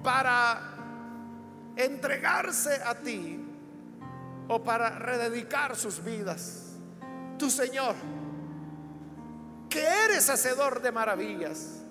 [0.02, 0.67] para
[1.78, 3.40] entregarse a ti
[4.48, 6.74] o para rededicar sus vidas.
[7.38, 7.96] Tu Señor,
[9.70, 11.84] que eres hacedor de maravillas,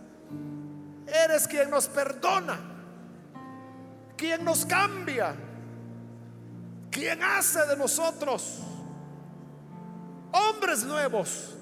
[1.07, 2.59] eres quien nos perdona,
[4.17, 5.35] quien nos cambia,
[6.91, 8.63] quien hace de nosotros
[10.33, 11.55] hombres nuevos,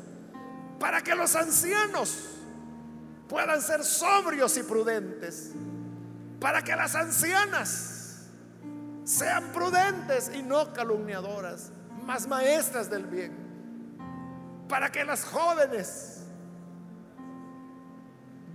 [0.80, 2.30] para que los ancianos
[3.28, 5.52] puedan ser sobrios y prudentes,
[6.40, 7.93] para que las ancianas
[9.04, 11.70] sean prudentes y no calumniadoras,
[12.04, 13.44] más maestras del bien
[14.68, 16.20] para que las jóvenes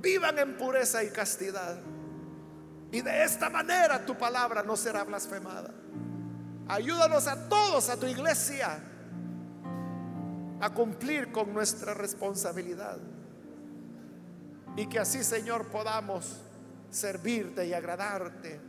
[0.02, 1.80] vivan en pureza y castidad.
[2.91, 5.72] Y de esta manera tu palabra no será blasfemada.
[6.68, 8.80] Ayúdanos a todos, a tu iglesia,
[10.60, 12.97] a cumplir con nuestra responsabilidad.
[14.76, 16.41] Y que así, Señor, podamos
[16.89, 18.60] servirte y agradarte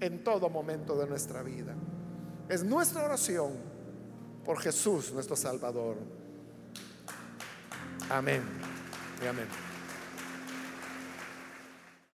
[0.00, 1.74] en todo momento de nuestra vida.
[2.48, 3.52] Es nuestra oración
[4.44, 5.96] por Jesús nuestro Salvador.
[8.08, 8.42] Amén
[9.22, 9.67] y amén.